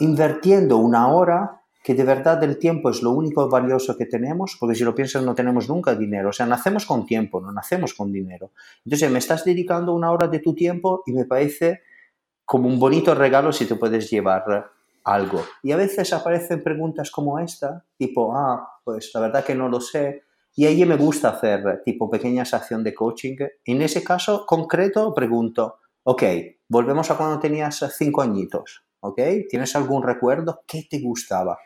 invirtiendo 0.00 0.78
una 0.78 1.08
hora 1.08 1.60
que 1.84 1.94
de 1.94 2.04
verdad 2.04 2.42
el 2.44 2.58
tiempo 2.58 2.90
es 2.90 3.02
lo 3.02 3.10
único 3.10 3.48
valioso 3.48 3.96
que 3.96 4.06
tenemos, 4.06 4.56
porque 4.58 4.74
si 4.74 4.84
lo 4.84 4.94
piensas 4.94 5.22
no 5.22 5.34
tenemos 5.34 5.68
nunca 5.68 5.94
dinero, 5.94 6.30
o 6.30 6.32
sea, 6.32 6.46
nacemos 6.46 6.86
con 6.86 7.04
tiempo, 7.04 7.40
no 7.40 7.52
nacemos 7.52 7.92
con 7.92 8.10
dinero. 8.10 8.52
Entonces 8.84 9.10
me 9.10 9.18
estás 9.18 9.44
dedicando 9.44 9.92
una 9.92 10.10
hora 10.10 10.28
de 10.28 10.38
tu 10.38 10.54
tiempo 10.54 11.02
y 11.06 11.12
me 11.12 11.26
parece 11.26 11.82
como 12.44 12.68
un 12.68 12.78
bonito 12.78 13.14
regalo 13.14 13.52
si 13.52 13.66
te 13.66 13.74
puedes 13.74 14.10
llevar 14.10 14.70
algo. 15.04 15.42
Y 15.62 15.72
a 15.72 15.76
veces 15.76 16.12
aparecen 16.12 16.62
preguntas 16.62 17.10
como 17.10 17.38
esta, 17.38 17.84
tipo, 17.98 18.34
ah, 18.34 18.80
pues 18.84 19.10
la 19.14 19.20
verdad 19.20 19.44
que 19.44 19.54
no 19.54 19.68
lo 19.68 19.80
sé, 19.80 20.24
y 20.58 20.66
ahí 20.66 20.84
me 20.84 20.96
gusta 20.96 21.28
hacer 21.28 21.82
tipo 21.84 22.10
pequeñas 22.10 22.52
acciones 22.52 22.82
de 22.82 22.92
coaching. 22.92 23.36
En 23.64 23.80
ese 23.80 24.02
caso 24.02 24.44
concreto 24.44 25.14
pregunto, 25.14 25.76
ok, 26.02 26.22
volvemos 26.68 27.08
a 27.12 27.16
cuando 27.16 27.38
tenías 27.38 27.78
cinco 27.96 28.22
añitos, 28.22 28.84
¿ok? 28.98 29.20
¿Tienes 29.48 29.76
algún 29.76 30.02
recuerdo? 30.02 30.64
¿Qué 30.66 30.88
te 30.90 30.98
gustaba? 30.98 31.56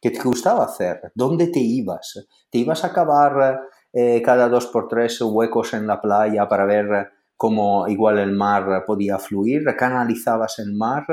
¿Qué 0.00 0.10
te 0.10 0.22
gustaba 0.22 0.64
hacer? 0.64 1.12
¿Dónde 1.14 1.48
te 1.48 1.60
ibas? 1.60 2.26
¿Te 2.48 2.56
ibas 2.56 2.82
a 2.82 2.94
cavar 2.94 3.60
eh, 3.92 4.22
cada 4.24 4.48
dos 4.48 4.68
por 4.68 4.88
tres 4.88 5.20
huecos 5.20 5.74
en 5.74 5.86
la 5.86 6.00
playa 6.00 6.48
para 6.48 6.64
ver 6.64 7.10
cómo 7.36 7.88
igual 7.88 8.20
el 8.20 8.32
mar 8.32 8.84
podía 8.86 9.18
fluir? 9.18 9.66
¿Canalizabas 9.76 10.60
el 10.60 10.72
mar? 10.72 11.04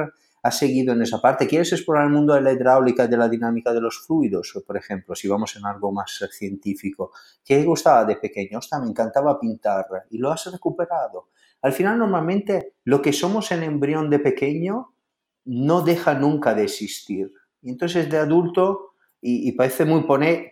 ¿Has 0.43 0.57
seguido 0.57 0.93
en 0.93 1.01
esa 1.01 1.19
parte? 1.19 1.47
¿Quieres 1.47 1.73
explorar 1.73 2.05
el 2.05 2.13
mundo 2.13 2.33
de 2.33 2.41
la 2.41 2.53
hidráulica 2.53 3.05
y 3.05 3.07
de 3.07 3.17
la 3.17 3.27
dinámica 3.27 3.73
de 3.73 3.81
los 3.81 4.05
fluidos, 4.05 4.53
por 4.65 4.77
ejemplo, 4.77 5.15
si 5.15 5.27
vamos 5.27 5.55
en 5.55 5.65
algo 5.65 5.91
más 5.91 6.23
científico? 6.31 7.11
¿Qué 7.43 7.63
gustaba 7.63 8.05
de 8.05 8.15
pequeño? 8.17 8.59
Hostia, 8.59 8.79
me 8.79 8.87
encantaba 8.87 9.39
pintar 9.39 9.85
y 10.09 10.17
lo 10.17 10.31
has 10.31 10.51
recuperado. 10.51 11.29
Al 11.61 11.73
final, 11.73 11.97
normalmente, 11.97 12.75
lo 12.85 13.01
que 13.01 13.13
somos 13.13 13.51
en 13.51 13.63
embrión 13.63 14.09
de 14.09 14.19
pequeño 14.19 14.93
no 15.45 15.81
deja 15.81 16.13
nunca 16.13 16.53
de 16.53 16.63
existir. 16.63 17.33
Y 17.61 17.69
entonces 17.69 18.09
de 18.09 18.17
adulto, 18.17 18.93
y, 19.19 19.51
parece 19.53 19.83
muy 19.83 20.05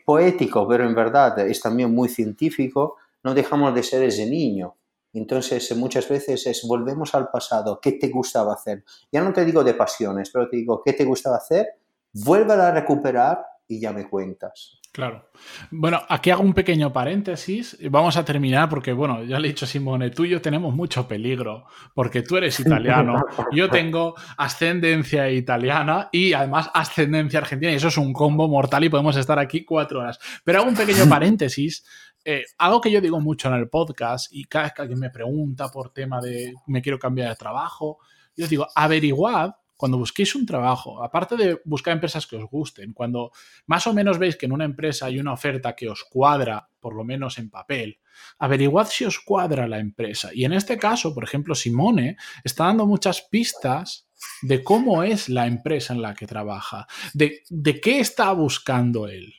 poético, 0.06 0.68
pero 0.68 0.86
en 0.86 0.96
verdad 0.96 1.40
es 1.48 1.62
también 1.62 1.94
muy 1.94 2.10
científico, 2.10 2.98
no 3.24 3.34
dejamos 3.34 3.74
de 3.76 3.84
ser 3.84 4.04
ese 4.04 4.26
niño. 4.26 4.76
Entonces 5.20 5.76
muchas 5.76 6.08
veces 6.10 6.46
es 6.46 6.66
volvemos 6.68 7.16
al 7.16 7.30
pasado, 7.30 7.80
¿qué 7.82 7.94
te 7.94 8.10
gustaba 8.10 8.54
hacer? 8.54 8.84
Ya 9.12 9.22
no 9.22 9.32
te 9.32 9.46
digo 9.46 9.64
de 9.64 9.74
pasiones, 9.74 10.30
pero 10.30 10.50
te 10.50 10.58
digo, 10.58 10.82
¿qué 10.84 10.94
te 10.94 11.06
gustaba 11.06 11.38
hacer? 11.38 11.68
Vuelve 12.12 12.54
a 12.54 12.72
recuperar 12.72 13.46
y 13.68 13.80
ya 13.80 13.92
me 13.92 14.10
cuentas. 14.10 14.80
Claro. 14.96 15.30
Bueno, 15.72 16.02
aquí 16.08 16.30
hago 16.30 16.42
un 16.42 16.54
pequeño 16.54 16.94
paréntesis. 16.94 17.78
Vamos 17.92 18.16
a 18.16 18.24
terminar 18.24 18.70
porque, 18.70 18.94
bueno, 18.94 19.26
ya 19.26 19.42
le 19.42 19.50
he 19.50 19.52
dicho 19.52 19.66
a 19.66 19.68
Simone, 19.68 20.10
tú 20.10 20.24
y 20.24 20.30
yo 20.30 20.42
tenemos 20.42 20.74
mucho 20.74 21.06
peligro 21.06 21.66
porque 21.94 22.22
tú 22.22 22.38
eres 22.38 22.62
italiano, 22.62 23.22
yo 23.52 23.70
tengo 23.70 24.16
ascendencia 24.38 25.30
italiana 25.30 26.08
y 26.14 26.32
además 26.32 26.72
ascendencia 26.74 27.40
argentina 27.40 27.74
y 27.74 27.76
eso 27.76 27.90
es 27.90 27.98
un 27.98 28.14
combo 28.14 28.48
mortal 28.48 28.86
y 28.86 28.90
podemos 28.90 29.18
estar 29.18 29.38
aquí 29.38 29.66
cuatro 29.66 30.00
horas. 30.00 30.18
Pero 30.46 30.60
hago 30.60 30.70
un 30.70 30.78
pequeño 30.78 31.06
paréntesis. 31.10 31.84
Eh, 32.24 32.46
algo 32.58 32.80
que 32.80 32.90
yo 32.90 33.02
digo 33.02 33.20
mucho 33.20 33.50
en 33.50 33.56
el 33.56 33.68
podcast 33.68 34.32
y 34.32 34.46
cada 34.46 34.64
vez 34.64 34.74
que 34.76 34.82
alguien 34.82 35.00
me 35.00 35.10
pregunta 35.10 35.68
por 35.68 35.92
tema 35.92 36.22
de 36.22 36.54
me 36.68 36.82
quiero 36.82 36.98
cambiar 36.98 37.28
de 37.28 37.36
trabajo, 37.36 37.98
yo 38.38 38.48
digo, 38.48 38.66
averiguad 38.74 39.56
cuando 39.78 39.98
busquéis 39.98 40.36
un 40.36 40.46
trabajo, 40.46 41.04
aparte 41.04 41.36
de 41.36 41.62
buscar 41.66 41.94
empresas 41.94 42.26
que 42.28 42.38
os 42.38 42.50
gusten, 42.50 42.94
cuando 42.94 43.32
más 43.66 43.86
o 43.88 43.94
menos 43.94 44.18
veis 44.18 44.36
que 44.38 44.46
en 44.46 44.54
una 44.54 44.66
empresa 44.66 45.08
hay 45.08 45.20
una 45.20 45.34
oferta 45.34 45.76
que 45.76 45.90
os 45.90 46.04
cuadra, 46.04 46.70
por 46.80 46.96
lo 46.96 47.04
menos 47.04 47.38
en 47.38 47.50
papel, 47.50 48.00
averiguad 48.40 48.88
si 48.88 49.06
os 49.06 49.20
cuadra 49.20 49.68
la 49.68 49.80
empresa. 49.80 50.30
Y 50.34 50.46
en 50.46 50.54
este 50.54 50.78
caso, 50.78 51.14
por 51.14 51.24
ejemplo, 51.24 51.56
Simone 51.56 52.18
está 52.44 52.66
dando 52.66 52.86
muchas 52.86 53.22
pistas 53.22 54.08
de 54.42 54.64
cómo 54.64 55.04
es 55.04 55.30
la 55.30 55.48
empresa 55.48 55.94
en 55.94 56.02
la 56.02 56.14
que 56.14 56.28
trabaja, 56.28 56.88
de, 57.14 57.44
qué 57.82 58.00
está 58.00 58.32
buscando 58.32 59.08
él. 59.08 59.34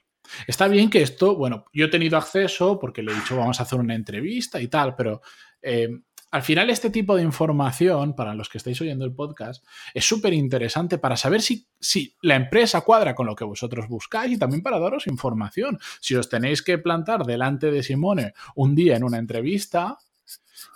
Está 0.46 0.68
bien 0.68 0.90
que 0.90 1.03
esto, 1.03 1.37
bueno, 1.37 1.66
yo 1.72 1.87
he 1.87 1.90
tenido 1.90 2.18
acceso 2.18 2.79
porque 2.79 3.03
le 3.03 3.12
he 3.12 3.14
dicho 3.14 3.37
vamos 3.37 3.61
a 3.61 3.62
hacer 3.62 3.79
una 3.79 3.94
entrevista 3.94 4.61
y 4.61 4.68
tal, 4.68 4.94
pero 4.96 5.22
eh, 5.62 5.88
al 6.31 6.43
final, 6.43 6.71
este 6.71 6.91
tipo 6.91 7.17
de 7.17 7.23
información, 7.23 8.15
para 8.15 8.35
los 8.35 8.49
que 8.49 8.59
estáis 8.59 8.81
oyendo 8.81 9.05
el 9.05 9.15
podcast, 9.15 9.65
es 9.95 10.05
súper 10.05 10.35
interesante 10.35 10.99
para 10.99 11.17
saber 11.17 11.41
si, 11.41 11.67
si, 11.81 12.15
la 12.21 12.35
empresa 12.35 12.81
cuadra 12.81 13.15
con 13.15 13.27
lo 13.27 13.37
que 13.37 13.45
vosotros 13.45 13.89
buscáis 13.89 14.33
y 14.33 14.39
también 14.39 14.62
para 14.62 14.81
daros 14.81 15.07
información. 15.07 15.79
Si 16.01 16.15
os 16.15 16.29
tenéis 16.29 16.62
que 16.62 16.79
plantar 16.79 17.25
delante 17.25 17.71
de 17.71 17.83
Simone 17.83 18.35
un 18.57 18.75
día 18.75 18.97
en 18.97 19.05
una 19.05 19.19
entrevista, 19.19 19.99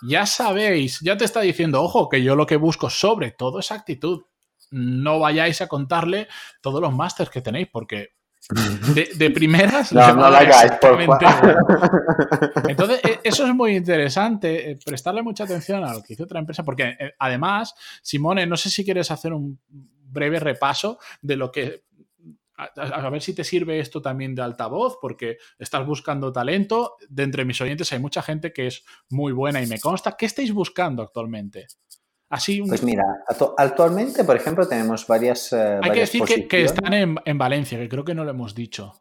ya 0.01 0.25
sabéis, 0.25 0.99
ya 1.01 1.17
te 1.17 1.25
está 1.25 1.41
diciendo, 1.41 1.83
ojo, 1.83 2.07
que 2.07 2.23
yo 2.23 2.35
lo 2.35 2.45
que 2.45 2.55
busco 2.55 2.89
sobre 2.89 3.31
todo 3.31 3.59
es 3.59 3.71
actitud. 3.71 4.23
No 4.69 5.19
vayáis 5.19 5.61
a 5.61 5.67
contarle 5.67 6.27
todos 6.61 6.81
los 6.81 6.93
másters 6.93 7.29
que 7.29 7.41
tenéis, 7.41 7.67
porque 7.71 8.13
de, 8.49 9.29
primeras. 9.29 9.93
no, 9.93 10.15
no 10.15 10.29
la 10.29 10.37
hagáis, 10.39 10.71
por 10.73 10.99
Entonces, 12.69 12.99
e, 13.03 13.19
eso 13.23 13.45
es 13.45 13.53
muy 13.53 13.75
interesante, 13.75 14.71
eh, 14.71 14.79
prestarle 14.83 15.21
mucha 15.21 15.43
atención 15.43 15.83
a 15.83 15.93
lo 15.93 16.01
que 16.01 16.13
hizo 16.13 16.23
otra 16.23 16.39
empresa, 16.39 16.63
porque 16.63 16.95
eh, 16.99 17.13
además, 17.19 17.75
Simone, 18.01 18.45
no 18.45 18.57
sé 18.57 18.69
si 18.69 18.83
quieres 18.83 19.11
hacer 19.11 19.33
un 19.33 19.59
breve 19.69 20.39
repaso 20.39 20.99
de 21.21 21.35
lo 21.37 21.51
que 21.51 21.83
a, 22.75 23.09
ver 23.09 23.21
si 23.21 23.33
te 23.33 23.43
sirve 23.43 23.79
esto 23.79 24.01
también 24.01 24.35
de 24.35 24.41
altavoz, 24.41 24.97
porque 25.01 25.37
estás 25.57 25.85
buscando 25.85 26.31
talento. 26.31 26.95
De 27.09 27.23
entre 27.23 27.45
mis 27.45 27.59
oyentes 27.61 27.91
hay 27.91 27.99
mucha 27.99 28.21
gente 28.21 28.53
que 28.53 28.67
es 28.67 28.83
muy 29.09 29.33
buena 29.33 29.61
y 29.61 29.67
me 29.67 29.79
consta. 29.79 30.15
¿Qué 30.15 30.27
estáis 30.27 30.53
buscando 30.53 31.01
actualmente? 31.01 31.67
Así 32.31 32.61
Pues 32.65 32.81
mira, 32.81 33.03
actualmente, 33.57 34.23
por 34.23 34.37
ejemplo, 34.37 34.65
tenemos 34.65 35.05
varias. 35.05 35.51
Eh, 35.51 35.79
hay 35.81 35.91
que 35.91 35.99
decir 35.99 36.47
que, 36.47 36.63
están 36.63 36.93
en, 36.93 37.37
Valencia, 37.37 37.77
que 37.77 37.89
creo 37.89 38.05
que 38.05 38.15
no 38.15 38.23
lo 38.23 38.31
hemos 38.31 38.55
dicho. 38.55 38.93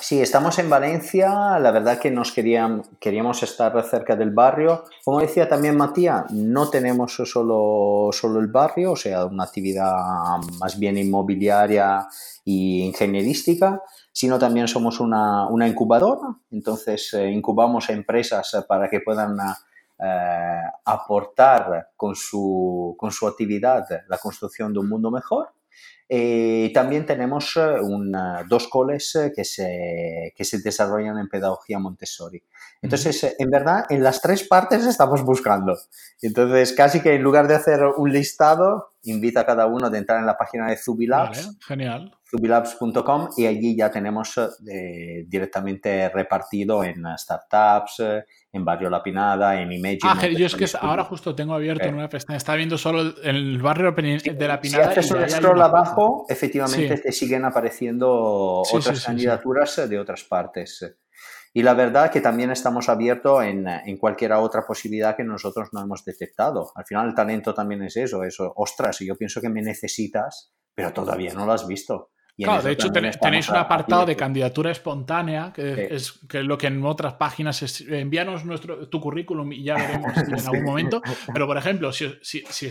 Sí, 0.00 0.20
estamos 0.20 0.58
en 0.58 0.68
Valencia. 0.68 1.58
La 1.60 1.70
verdad 1.70 2.00
que 2.00 2.10
nos 2.10 2.32
queríamos, 2.32 2.88
queríamos 2.98 3.44
estar 3.44 3.80
cerca 3.84 4.16
del 4.16 4.32
barrio. 4.32 4.84
Como 5.04 5.20
decía 5.20 5.48
también 5.48 5.76
Matías, 5.76 6.32
no 6.32 6.68
tenemos 6.68 7.14
solo, 7.14 8.10
solo 8.12 8.40
el 8.40 8.48
barrio, 8.48 8.92
o 8.92 8.96
sea, 8.96 9.24
una 9.24 9.44
actividad 9.44 9.92
más 10.58 10.76
bien 10.80 10.98
inmobiliaria 10.98 12.08
y 12.44 12.82
ingenierística, 12.82 13.82
sino 14.12 14.36
también 14.36 14.66
somos 14.66 14.98
una, 14.98 15.46
una 15.46 15.68
incubadora. 15.68 16.38
Entonces, 16.50 17.14
eh, 17.14 17.30
incubamos 17.30 17.88
empresas 17.88 18.64
para 18.68 18.88
que 18.88 19.00
puedan 19.00 19.36
eh, 20.00 20.62
aportar 20.84 21.90
con 21.96 22.14
su, 22.14 22.94
con 22.98 23.10
su 23.10 23.26
actividad 23.26 23.84
la 24.08 24.18
construcción 24.18 24.72
de 24.72 24.78
un 24.78 24.88
mundo 24.88 25.10
mejor. 25.10 25.48
Eh, 26.08 26.70
también 26.72 27.04
tenemos 27.04 27.56
eh, 27.56 27.76
dos 28.48 28.68
coles 28.68 29.18
que 29.34 29.44
se, 29.44 30.32
que 30.34 30.44
se 30.44 30.60
desarrollan 30.60 31.18
en 31.18 31.28
pedagogía 31.28 31.78
Montessori. 31.78 32.42
Entonces, 32.80 33.36
en 33.38 33.50
verdad, 33.50 33.84
en 33.90 34.02
las 34.02 34.20
tres 34.20 34.46
partes 34.46 34.86
estamos 34.86 35.22
buscando. 35.22 35.76
Entonces, 36.22 36.72
casi 36.72 37.00
que 37.00 37.14
en 37.14 37.22
lugar 37.22 37.48
de 37.48 37.56
hacer 37.56 37.80
un 37.96 38.12
listado, 38.12 38.87
invita 39.10 39.40
a 39.40 39.46
cada 39.46 39.66
uno 39.66 39.86
a 39.86 39.96
entrar 39.96 40.20
en 40.20 40.26
la 40.26 40.36
página 40.36 40.68
de 40.68 40.76
Zubilabs. 40.76 41.58
genial. 41.66 42.12
Zubilabs.com 42.30 43.28
y 43.38 43.46
allí 43.46 43.74
ya 43.74 43.90
tenemos 43.90 44.36
eh, 44.70 45.24
directamente 45.26 46.10
repartido 46.10 46.84
en 46.84 47.04
startups, 47.16 48.02
en 48.52 48.64
Barrio 48.64 48.90
La 48.90 49.02
Pinada, 49.02 49.60
en 49.60 49.72
Imagine. 49.72 50.00
Ah, 50.04 50.26
yo 50.26 50.46
es 50.46 50.54
que 50.54 50.66
ahora 50.78 51.04
justo 51.04 51.34
tengo 51.34 51.54
abierto 51.54 51.86
en 51.86 51.94
una 51.94 52.08
pestaña, 52.08 52.36
está 52.36 52.54
viendo 52.54 52.76
solo 52.76 53.14
el 53.22 53.62
barrio 53.62 53.92
de 53.92 54.48
La 54.48 54.60
Pinada. 54.60 54.92
Si 54.92 55.00
haces 55.00 55.10
un 55.10 55.28
scroll 55.28 55.62
abajo, 55.62 56.26
efectivamente 56.28 56.98
te 56.98 57.12
siguen 57.12 57.46
apareciendo 57.46 58.62
otras 58.62 59.06
candidaturas 59.06 59.88
de 59.88 59.98
otras 59.98 60.22
partes. 60.24 60.98
Y 61.52 61.62
la 61.62 61.74
verdad 61.74 62.10
que 62.10 62.20
también 62.20 62.50
estamos 62.50 62.88
abiertos 62.88 63.44
en, 63.44 63.66
en 63.66 63.96
cualquier 63.96 64.32
otra 64.32 64.66
posibilidad 64.66 65.16
que 65.16 65.24
nosotros 65.24 65.68
no 65.72 65.80
hemos 65.80 66.04
detectado. 66.04 66.72
Al 66.74 66.84
final 66.84 67.08
el 67.08 67.14
talento 67.14 67.54
también 67.54 67.82
es 67.82 67.96
eso, 67.96 68.22
eso, 68.24 68.52
ostras, 68.56 68.98
yo 69.00 69.16
pienso 69.16 69.40
que 69.40 69.48
me 69.48 69.62
necesitas, 69.62 70.52
pero 70.78 70.92
todavía 70.92 71.34
no 71.34 71.44
lo 71.44 71.52
has 71.52 71.66
visto. 71.66 72.10
claro, 72.36 72.62
de 72.62 72.70
hecho 72.70 72.92
tenéis 72.92 73.48
un 73.48 73.56
apartado 73.56 74.06
de 74.06 74.14
candidatura 74.14 74.70
espontánea, 74.70 75.52
que, 75.52 75.88
es, 75.90 76.12
que 76.28 76.44
lo 76.44 76.56
que 76.56 76.68
en 76.68 76.84
otras 76.84 77.14
páginas 77.14 77.62
es 77.62 77.80
envíanos 77.80 78.44
nuestro, 78.44 78.88
tu 78.88 79.00
currículum 79.00 79.52
y 79.52 79.64
ya 79.64 79.74
veremos 79.74 80.16
en 80.16 80.34
algún 80.46 80.62
momento. 80.62 81.02
Pero, 81.32 81.48
por 81.48 81.56
ejemplo, 81.56 81.90
si, 81.90 82.14
si, 82.22 82.44
si, 82.48 82.70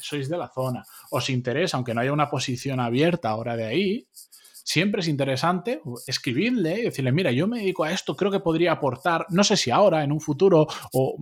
sois 0.00 0.30
de 0.30 0.38
la 0.38 0.48
zona, 0.48 0.82
os 1.10 1.28
interesa, 1.28 1.76
aunque 1.76 1.92
no 1.92 2.00
haya 2.00 2.12
una 2.12 2.30
posición 2.30 2.80
abierta 2.80 3.28
ahora 3.28 3.54
de 3.54 3.66
ahí, 3.66 4.08
siempre 4.64 5.00
es 5.00 5.08
interesante 5.08 5.80
escribirle 6.06 6.80
y 6.80 6.82
decirle, 6.82 7.12
mira, 7.12 7.30
yo 7.32 7.46
me 7.46 7.60
dedico 7.60 7.84
a 7.84 7.92
esto, 7.92 8.16
creo 8.16 8.30
que 8.30 8.40
podría 8.40 8.72
aportar, 8.72 9.26
no 9.30 9.44
sé 9.44 9.56
si 9.56 9.70
ahora, 9.70 10.04
en 10.04 10.12
un 10.12 10.20
futuro, 10.20 10.66
o 10.92 11.16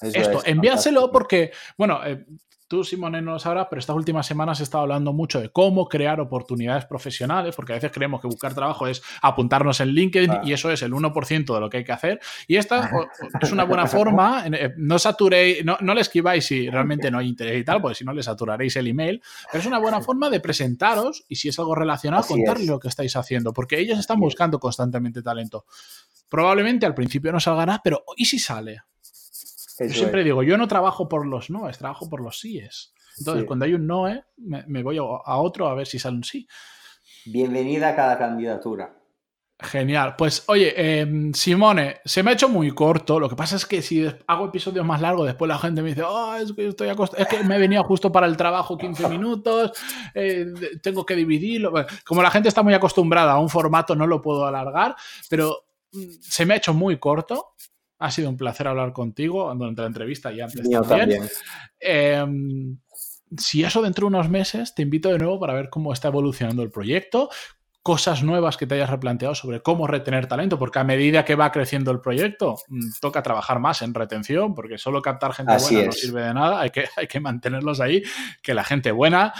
esto, 0.00 0.42
envíaselo 0.44 1.10
porque, 1.10 1.52
bueno, 1.76 2.00
eh, 2.04 2.24
Tú, 2.66 2.82
Simone, 2.82 3.20
no 3.20 3.32
lo 3.32 3.38
sabrás, 3.38 3.66
pero 3.68 3.78
estas 3.78 3.94
últimas 3.94 4.26
semanas 4.26 4.58
he 4.58 4.62
estado 4.62 4.84
hablando 4.84 5.12
mucho 5.12 5.38
de 5.38 5.50
cómo 5.50 5.86
crear 5.86 6.18
oportunidades 6.18 6.86
profesionales, 6.86 7.54
porque 7.54 7.72
a 7.72 7.76
veces 7.76 7.92
creemos 7.92 8.22
que 8.22 8.26
buscar 8.26 8.54
trabajo 8.54 8.86
es 8.86 9.02
apuntarnos 9.20 9.80
en 9.80 9.88
LinkedIn 9.88 10.32
y 10.44 10.54
eso 10.54 10.70
es 10.70 10.80
el 10.80 10.92
1% 10.92 11.54
de 11.54 11.60
lo 11.60 11.68
que 11.68 11.78
hay 11.78 11.84
que 11.84 11.92
hacer. 11.92 12.20
Y 12.48 12.56
esta 12.56 12.90
es 13.40 13.52
una 13.52 13.64
buena 13.64 13.86
forma, 13.86 14.46
eh, 14.46 14.72
no 14.78 14.98
saturéis, 14.98 15.62
no, 15.62 15.76
no 15.82 15.94
le 15.94 16.00
escribáis 16.00 16.46
si 16.46 16.70
realmente 16.70 17.10
no 17.10 17.18
hay 17.18 17.28
interés 17.28 17.60
y 17.60 17.64
tal, 17.64 17.82
porque 17.82 17.96
si 17.96 18.04
no 18.04 18.14
le 18.14 18.22
saturaréis 18.22 18.74
el 18.76 18.86
email, 18.86 19.22
pero 19.52 19.60
es 19.60 19.66
una 19.66 19.78
buena 19.78 20.00
forma 20.00 20.30
de 20.30 20.40
presentaros 20.40 21.24
y 21.28 21.36
si 21.36 21.50
es 21.50 21.58
algo 21.58 21.74
relacionado, 21.74 22.24
contarles 22.26 22.70
lo 22.74 22.80
que 22.80 22.88
estáis 22.88 23.16
haciendo, 23.16 23.52
porque 23.52 23.78
ellos 23.78 23.98
están 23.98 24.20
buscando 24.20 24.58
constantemente 24.58 25.22
talento. 25.22 25.64
Probablemente 26.28 26.86
al 26.86 26.94
principio 26.94 27.32
no 27.32 27.40
salga 27.40 27.80
pero 27.82 28.04
¿y 28.16 28.24
si 28.24 28.38
sale? 28.38 28.82
yo 29.78 29.88
siempre 29.88 30.22
digo, 30.22 30.42
yo 30.42 30.56
no 30.56 30.68
trabajo 30.68 31.08
por 31.08 31.26
los 31.26 31.50
noes, 31.50 31.78
trabajo 31.78 32.08
por 32.08 32.20
los 32.20 32.38
síes. 32.38 32.94
Entonces, 33.18 33.44
cuando 33.44 33.64
hay 33.64 33.74
un 33.74 33.86
no, 33.86 34.04
me, 34.36 34.64
me, 34.66 34.82
voy 34.82 34.98
a 34.98 35.36
otro 35.36 35.68
a 35.68 35.74
ver 35.74 35.86
si 35.86 35.98
sale 35.98 36.16
un 36.16 36.24
sí. 36.24 36.46
Bienvenida 37.26 37.90
a 37.90 37.96
cada 37.96 38.18
candidatura. 38.18 39.03
Genial. 39.60 40.16
Pues 40.16 40.42
oye, 40.48 41.00
em, 41.00 41.32
Simone, 41.32 42.00
se 42.04 42.22
me 42.22 42.30
ha 42.30 42.34
hecho 42.34 42.48
muy 42.48 42.72
corto. 42.72 43.20
Lo 43.20 43.28
que 43.28 43.36
pasa 43.36 43.54
es 43.54 43.64
que 43.64 43.82
si 43.82 44.04
hago 44.26 44.46
episodios 44.46 44.84
más 44.84 45.00
largos, 45.00 45.26
después 45.26 45.48
la 45.48 45.58
gente 45.58 45.80
me 45.80 45.90
dice, 45.90 46.02
oh, 46.02 46.34
es 46.34 46.52
que 46.52 46.66
estoy 46.66 46.88
es 46.88 47.28
que 47.28 47.44
me 47.44 47.54
he 47.54 47.58
venido 47.58 47.84
justo 47.84 48.10
para 48.10 48.26
el 48.26 48.36
trabajo 48.36 48.76
15 48.76 49.08
minutos, 49.08 49.72
eh, 50.12 50.46
tengo 50.82 51.06
que 51.06 51.14
dividirlo. 51.14 51.72
Como 52.04 52.22
la 52.22 52.32
gente 52.32 52.48
está 52.48 52.64
muy 52.64 52.74
acostumbrada 52.74 53.32
a 53.32 53.38
un 53.38 53.48
formato, 53.48 53.94
no 53.94 54.08
lo 54.08 54.20
puedo 54.20 54.44
alargar, 54.44 54.96
pero 55.30 55.66
mm, 55.92 56.02
se 56.20 56.46
me 56.46 56.54
ha 56.54 56.56
hecho 56.56 56.74
muy 56.74 56.98
corto. 56.98 57.54
Ha 58.00 58.10
sido 58.10 58.28
un 58.28 58.36
placer 58.36 58.66
hablar 58.66 58.92
contigo 58.92 59.54
durante 59.54 59.82
la 59.82 59.86
entrevista 59.86 60.32
y 60.32 60.40
antes 60.40 60.68
también. 60.68 61.28
Em, 61.78 62.76
si 63.38 63.62
eso 63.62 63.80
dentro 63.82 64.06
de 64.06 64.16
unos 64.16 64.28
meses, 64.28 64.74
te 64.74 64.82
invito 64.82 65.10
de 65.10 65.18
nuevo 65.18 65.38
para 65.38 65.54
ver 65.54 65.70
cómo 65.70 65.92
está 65.92 66.08
evolucionando 66.08 66.62
el 66.62 66.70
proyecto, 66.70 67.30
cosas 67.84 68.22
nuevas 68.22 68.56
que 68.56 68.66
te 68.66 68.76
hayas 68.76 68.88
replanteado 68.88 69.34
sobre 69.34 69.60
cómo 69.60 69.86
retener 69.86 70.26
talento, 70.26 70.58
porque 70.58 70.78
a 70.78 70.84
medida 70.84 71.22
que 71.22 71.34
va 71.34 71.52
creciendo 71.52 71.90
el 71.90 72.00
proyecto, 72.00 72.56
mm, 72.68 72.92
toca 72.98 73.22
trabajar 73.22 73.60
más 73.60 73.82
en 73.82 73.92
retención, 73.92 74.54
porque 74.54 74.78
solo 74.78 75.02
captar 75.02 75.34
gente 75.34 75.54
buena 75.58 75.86
no 75.86 75.92
sirve 75.92 76.22
de 76.22 76.32
nada, 76.32 76.62
hay 76.62 76.70
que, 76.70 76.86
hay 76.96 77.06
que 77.06 77.20
mantenerlos 77.20 77.80
ahí, 77.80 78.02
que 78.42 78.54
la 78.54 78.64
gente 78.64 78.90
buena 78.90 79.34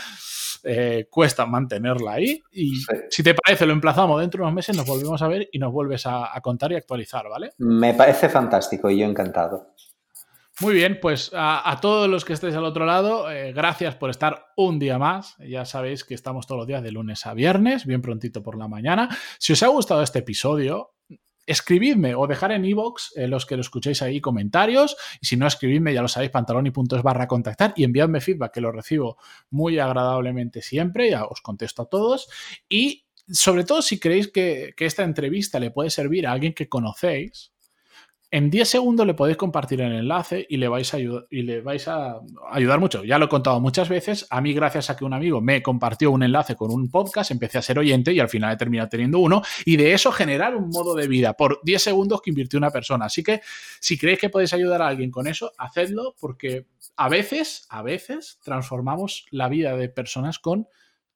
eh, 0.63 1.07
cuesta 1.09 1.47
mantenerla 1.47 2.13
ahí. 2.13 2.43
Y 2.51 2.75
si 3.09 3.23
te 3.23 3.33
parece, 3.33 3.65
lo 3.65 3.73
emplazamos 3.73 4.21
dentro 4.21 4.39
de 4.39 4.43
unos 4.43 4.55
meses, 4.55 4.77
nos 4.77 4.85
volvemos 4.85 5.19
a 5.23 5.27
ver 5.27 5.49
y 5.51 5.57
nos 5.57 5.73
vuelves 5.73 6.05
a, 6.05 6.31
contar 6.43 6.71
y 6.71 6.75
actualizar, 6.75 7.27
¿vale? 7.27 7.53
Me 7.57 7.95
parece 7.95 8.29
fantástico 8.29 8.91
y 8.91 8.99
yo 8.99 9.07
encantado. 9.07 9.73
Muy 10.61 10.73
bien, 10.73 10.99
pues 11.01 11.31
a, 11.33 11.77
todos 11.81 12.07
los 12.07 12.23
que 12.23 12.31
estéis 12.31 12.55
al 12.55 12.63
otro 12.63 12.85
lado, 12.85 13.29
eh, 13.29 13.51
gracias 13.51 13.95
por 13.95 14.09
estar 14.09 14.53
un 14.55 14.79
día 14.79 14.97
más. 14.97 15.35
Ya 15.37 15.65
sabéis 15.65 16.05
que 16.05 16.13
estamos 16.13 16.47
todos 16.47 16.59
los 16.59 16.67
días 16.67 16.81
de 16.81 16.93
lunes 16.93 17.25
a 17.25 17.33
viernes, 17.33 17.85
bien 17.85 18.01
prontito 18.01 18.41
por 18.41 18.57
la 18.57 18.69
mañana. 18.69 19.09
Si 19.37 19.51
os 19.51 19.61
ha 19.63 19.67
gustado 19.67 20.01
este 20.01 20.19
episodio, 20.19 20.93
escribidme 21.45 22.15
o 22.15 22.25
dejar 22.25 22.53
en 22.53 22.63
iVoox, 22.63 23.17
eh, 23.17 23.27
los 23.27 23.45
que 23.45 23.57
lo 23.57 23.61
escuchéis 23.61 24.01
ahí, 24.01 24.21
comentarios. 24.21 24.95
Y 25.19 25.25
si 25.25 25.35
no, 25.35 25.45
escribidme, 25.45 25.93
ya 25.93 26.01
lo 26.01 26.07
sabéis, 26.07 26.31
pantaloni.es 26.31 27.03
barra 27.03 27.27
contactar 27.27 27.73
y 27.75 27.83
enviadme 27.83 28.21
feedback, 28.21 28.53
que 28.53 28.61
lo 28.61 28.71
recibo 28.71 29.17
muy 29.49 29.77
agradablemente 29.77 30.61
siempre. 30.61 31.09
Ya 31.09 31.25
os 31.25 31.41
contesto 31.41 31.81
a 31.81 31.89
todos. 31.89 32.29
Y 32.69 33.07
sobre 33.27 33.65
todo, 33.65 33.81
si 33.81 33.99
creéis 33.99 34.29
que 34.29 34.73
esta 34.77 35.03
entrevista 35.03 35.59
le 35.59 35.71
puede 35.71 35.89
servir 35.89 36.27
a 36.27 36.31
alguien 36.31 36.53
que 36.53 36.69
conocéis, 36.69 37.51
en 38.31 38.49
10 38.49 38.67
segundos 38.67 39.05
le 39.05 39.13
podéis 39.13 39.37
compartir 39.37 39.81
el 39.81 39.93
enlace 39.93 40.45
y 40.49 40.57
le 40.57 40.67
vais 40.67 40.93
a, 41.87 42.19
ayudar 42.51 42.79
mucho. 42.79 43.03
Ya 43.03 43.17
lo 43.17 43.25
he 43.25 43.29
contado 43.29 43.59
muchas 43.59 43.89
veces. 43.89 44.27
A 44.29 44.41
mí, 44.41 44.53
gracias 44.53 44.89
a 44.89 44.97
que 44.97 45.05
un 45.05 45.13
amigo 45.13 45.41
me 45.41 45.61
compartió 45.61 46.11
un 46.11 46.23
enlace 46.23 46.55
con 46.55 46.71
un 46.71 46.89
podcast, 46.89 47.31
empecé 47.31 47.57
a 47.57 47.61
ser 47.61 47.79
oyente 47.79 48.11
y 48.13 48.19
al 48.19 48.29
final 48.29 48.53
he 48.53 48.57
terminado 48.57 48.89
teniendo 48.89 49.19
uno. 49.19 49.41
Y 49.65 49.77
de 49.77 49.93
eso 49.93 50.11
generar 50.11 50.55
un 50.55 50.69
modo 50.69 50.95
de 50.95 51.07
vida 51.07 51.33
por 51.33 51.59
10 51.63 51.81
segundos 51.81 52.21
que 52.21 52.31
invirtió 52.31 52.57
una 52.57 52.71
persona. 52.71 53.05
Así 53.05 53.23
que 53.23 53.41
si 53.79 53.97
creéis 53.97 54.19
que 54.19 54.29
podéis 54.29 54.53
ayudar 54.53 54.81
a 54.81 54.87
alguien 54.87 55.11
con 55.11 55.27
eso, 55.27 55.51
hacedlo 55.57 56.15
porque 56.19 56.65
a 56.97 57.09
veces, 57.09 57.67
a 57.69 57.81
veces 57.81 58.39
transformamos 58.43 59.25
la 59.31 59.49
vida 59.49 59.75
de 59.75 59.89
personas 59.89 60.39
con 60.39 60.67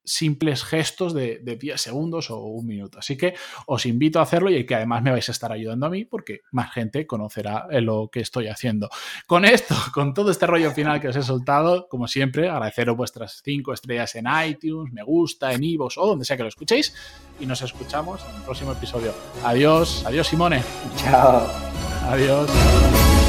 simples 0.10 0.63
gestos 0.63 1.13
de, 1.13 1.39
10 1.39 1.80
segundos 1.80 2.30
o 2.32 2.39
un 2.39 2.65
minuto. 2.65 3.00
Así 3.00 3.17
que 3.17 3.36
os 3.65 3.86
invito 3.86 4.19
a 4.19 4.24
hacerlo 4.24 4.50
y 4.50 4.65
que 4.65 4.76
además 4.76 5.04
me 5.04 5.12
vais 5.12 5.28
a 5.30 5.32
estar 5.32 5.52
ayudando 5.52 5.86
a 5.86 5.89
mí 5.89 6.06
porque 6.06 6.41
más 6.52 6.74
gente 6.74 7.06
conocerá 7.06 7.67
lo 7.82 8.10
que 8.12 8.22
estoy 8.22 8.48
haciendo. 8.48 8.89
Con 9.28 9.45
esto, 9.45 9.76
con 9.93 10.13
todo 10.13 10.32
este 10.32 10.48
rollo 10.48 10.72
final 10.72 11.00
que 11.00 11.10
os 11.10 11.15
he 11.15 11.24
soltado, 11.24 11.88
como 11.88 12.08
siempre, 12.08 12.50
agradeceros 12.50 12.98
vuestras 12.98 13.41
5 13.43 13.74
estrellas 13.74 14.15
en 14.15 14.26
iTunes, 14.48 14.91
me 14.91 15.04
gusta, 15.04 15.54
en 15.54 15.63
Ivos 15.63 15.98
o 15.98 16.06
donde 16.06 16.26
sea 16.26 16.38
que 16.38 16.43
lo 16.43 16.50
escuchéis 16.50 16.95
y 17.39 17.45
nos 17.45 17.62
escuchamos 17.62 18.22
en 18.30 18.36
el 18.36 18.41
próximo 18.41 18.72
episodio. 18.72 19.13
Adiós, 19.43 20.04
adiós 20.06 20.28
Simone. 20.28 20.63
Chao. 20.98 21.48
Adiós. 22.08 23.29